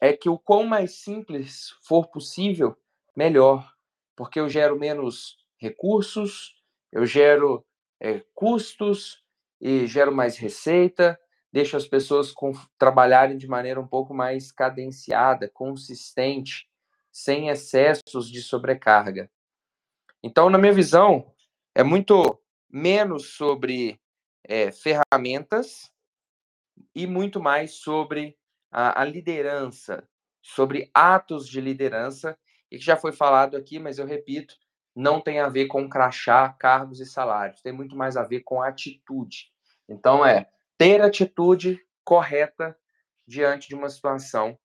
[0.00, 2.76] é que o quão mais simples for possível,
[3.16, 3.72] melhor,
[4.14, 6.54] porque eu gero menos recursos,
[6.92, 7.64] eu gero
[8.00, 9.22] é, custos
[9.60, 11.18] e gero mais receita,
[11.50, 16.68] deixo as pessoas com, trabalharem de maneira um pouco mais cadenciada, consistente,
[17.10, 19.30] sem excessos de sobrecarga.
[20.22, 21.32] Então, na minha visão,
[21.76, 24.00] é muito menos sobre
[24.42, 25.92] é, ferramentas
[26.94, 28.34] e muito mais sobre
[28.72, 30.08] a, a, liderança,
[30.40, 32.34] sobre atos de liderança,
[32.70, 34.56] e que já foi falado aqui, mas eu repito,
[34.94, 38.62] não tem a ver com crachá, cargos e salários, tem muito mais a ver com
[38.62, 39.52] atitude.
[39.86, 40.48] Então, é
[40.78, 42.74] ter atitude correta
[43.26, 44.58] diante de uma situação.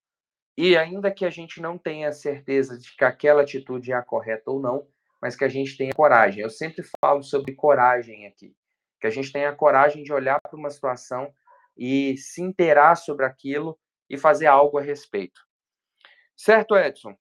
[0.58, 4.50] E ainda que a gente não tenha certeza de que aquela atitude é a correta
[4.50, 4.88] ou não,
[5.22, 6.42] mas que a gente tenha coragem.
[6.42, 8.56] Eu sempre falo sobre coragem aqui,
[9.00, 11.34] que a gente tenha coragem de olhar para uma situação
[11.78, 15.40] e se inteirar sobre aquilo e fazer algo a respeito.
[16.36, 17.16] Certo, Edson?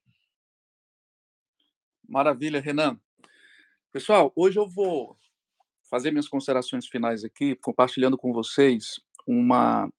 [2.07, 2.99] Maravilha, Renan.
[3.91, 5.17] Pessoal, hoje eu vou
[5.89, 9.89] fazer minhas considerações finais aqui, compartilhando com vocês uma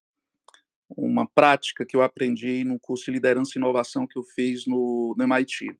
[0.96, 5.14] uma prática que eu aprendi no curso de liderança e inovação que eu fiz no,
[5.16, 5.74] no MIT.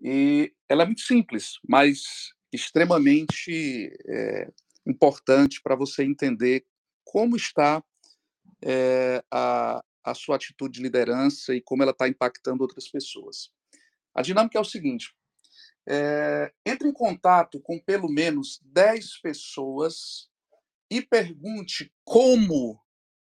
[0.00, 4.52] E ela é muito simples, mas extremamente é,
[4.86, 6.64] importante para você entender
[7.04, 7.82] como está
[8.62, 13.50] é, a, a sua atitude de liderança e como ela está impactando outras pessoas.
[14.14, 15.14] A dinâmica é o seguinte:
[15.88, 20.28] é, entre em contato com pelo menos 10 pessoas
[20.90, 22.80] e pergunte como,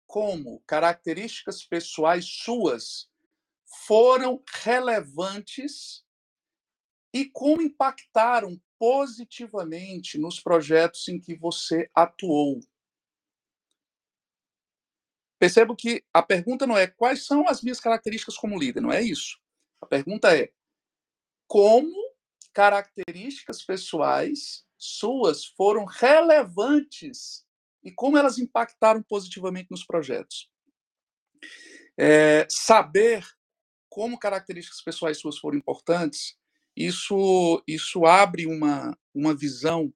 [0.06, 3.08] como características pessoais suas
[3.86, 6.04] foram relevantes
[7.12, 12.60] e como impactaram positivamente nos projetos em que você atuou.
[15.38, 19.02] Percebo que a pergunta não é quais são as minhas características como líder, não é
[19.02, 19.38] isso.
[19.80, 20.50] A pergunta é
[21.46, 21.94] como
[22.52, 27.44] características pessoais suas foram relevantes
[27.82, 30.50] e como elas impactaram positivamente nos projetos.
[31.96, 33.26] É, saber
[33.88, 36.37] como características pessoais suas foram importantes,
[36.78, 39.92] isso, isso abre uma, uma visão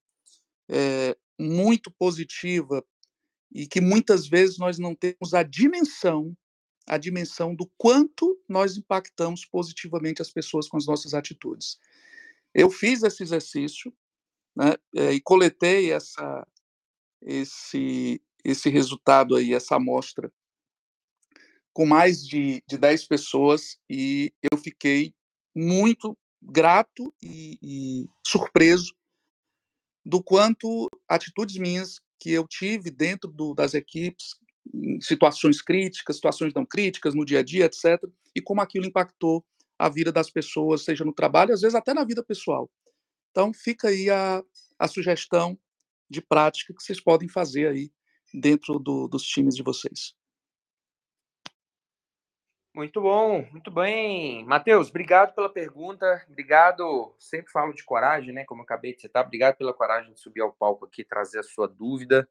[0.68, 2.84] é, muito positiva
[3.54, 6.36] e que muitas vezes nós não temos a dimensão
[6.84, 11.78] a dimensão do quanto nós impactamos positivamente as pessoas com as nossas atitudes.
[12.52, 13.94] Eu fiz esse exercício
[14.56, 16.44] né, eh, e coletei essa,
[17.20, 20.32] esse, esse resultado aí, essa amostra,
[21.72, 25.14] com mais de, de 10 pessoas e eu fiquei
[25.54, 28.92] muito grato e, e surpreso
[30.04, 34.34] do quanto atitudes minhas que eu tive dentro do, das equipes,
[34.72, 38.02] em situações críticas, situações não críticas, no dia a dia, etc.,
[38.34, 39.44] e como aquilo impactou
[39.78, 42.70] a vida das pessoas, seja no trabalho, às vezes até na vida pessoal.
[43.30, 44.42] Então, fica aí a,
[44.78, 45.58] a sugestão
[46.08, 47.90] de prática que vocês podem fazer aí
[48.32, 50.14] dentro do, dos times de vocês.
[52.74, 54.46] Muito bom, muito bem.
[54.46, 56.24] Matheus, obrigado pela pergunta.
[56.26, 57.14] Obrigado.
[57.18, 58.44] Sempre falo de coragem, né?
[58.46, 59.26] Como eu acabei de citar.
[59.26, 62.26] Obrigado pela coragem de subir ao palco aqui, trazer a sua dúvida.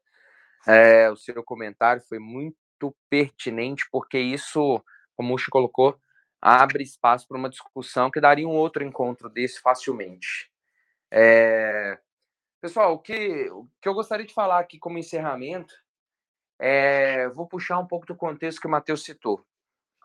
[0.66, 2.56] É, o seu comentário foi muito
[3.08, 4.82] pertinente, porque isso,
[5.16, 5.96] como o Uchi colocou,
[6.40, 10.50] abre espaço para uma discussão que daria um outro encontro desse facilmente.
[11.08, 11.98] É...
[12.60, 15.72] Pessoal, o que, o que eu gostaria de falar aqui como encerramento,
[16.58, 17.28] é...
[17.28, 19.46] vou puxar um pouco do contexto que o Matheus citou.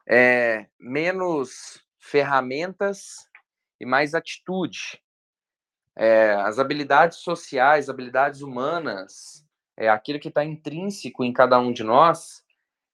[0.07, 0.67] É...
[0.79, 3.27] Menos ferramentas
[3.79, 5.01] e mais atitude.
[5.95, 6.33] É...
[6.35, 9.45] As habilidades sociais, habilidades humanas,
[9.77, 12.43] é, aquilo que está intrínseco em cada um de nós,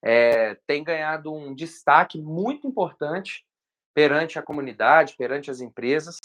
[0.03, 3.45] é, tem ganhado um destaque muito importante
[3.93, 6.19] perante a comunidade, perante as empresas,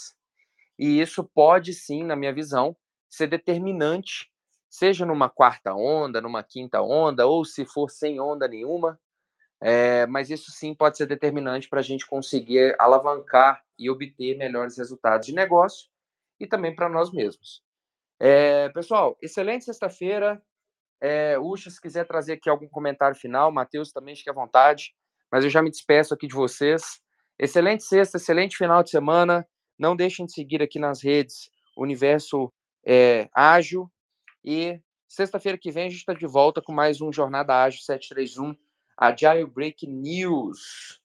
[0.77, 2.75] e isso pode sim, na minha visão,
[3.09, 4.29] ser determinante,
[4.69, 8.99] seja numa quarta onda, numa quinta onda, ou se for sem onda nenhuma,
[9.61, 14.77] é, mas isso sim pode ser determinante para a gente conseguir alavancar e obter melhores
[14.77, 15.89] resultados de negócio
[16.39, 17.61] e também para nós mesmos.
[18.19, 20.41] É, pessoal, excelente sexta-feira.
[21.01, 24.93] É, se quiser trazer aqui algum comentário final, Matheus também fique à vontade,
[25.31, 27.01] mas eu já me despeço aqui de vocês.
[27.37, 29.47] Excelente sexta, excelente final de semana.
[29.77, 32.51] Não deixem de seguir aqui nas redes Universo
[32.85, 33.89] é, Ágil.
[34.43, 38.55] E sexta-feira que vem a gente está de volta com mais um Jornada Ágil 731,
[38.99, 41.01] Agile Break News.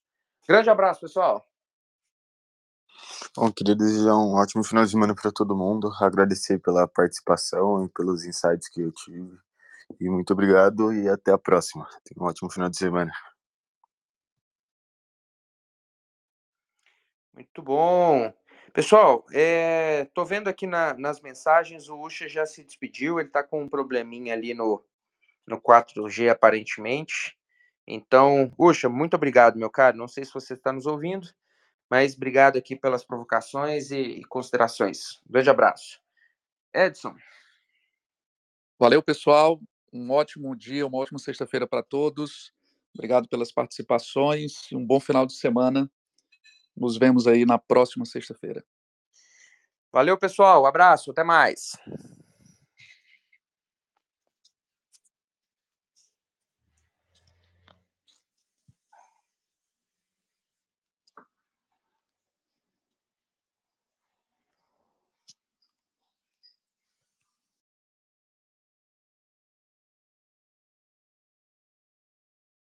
[0.49, 1.49] Grande abraço, pessoal.
[3.37, 7.89] Bom, queria desejar um ótimo final de semana para todo mundo, agradecer pela participação e
[7.89, 9.39] pelos insights que eu tive.
[10.01, 11.89] E muito obrigado e até a próxima.
[12.05, 13.12] Tenha um ótimo final de semana.
[17.33, 18.33] Muito bom.
[18.73, 23.45] Pessoal, estou é, vendo aqui na, nas mensagens, o Ucha já se despediu, ele está
[23.45, 24.85] com um probleminha ali no,
[25.47, 27.37] no 4G, aparentemente.
[27.86, 29.97] Então, Ucha, muito obrigado, meu caro.
[29.97, 31.28] Não sei se você está nos ouvindo,
[31.90, 35.20] mas obrigado aqui pelas provocações e, e considerações.
[35.28, 36.01] Um grande abraço.
[36.73, 37.15] Edson.
[38.78, 39.61] Valeu, pessoal
[39.94, 42.52] um ótimo dia, uma ótima sexta-feira para todos.
[42.93, 45.89] Obrigado pelas participações e um bom final de semana.
[46.77, 48.65] Nos vemos aí na próxima sexta-feira.
[49.93, 50.66] Valeu, pessoal.
[50.66, 51.12] Abraço.
[51.12, 51.78] Até mais.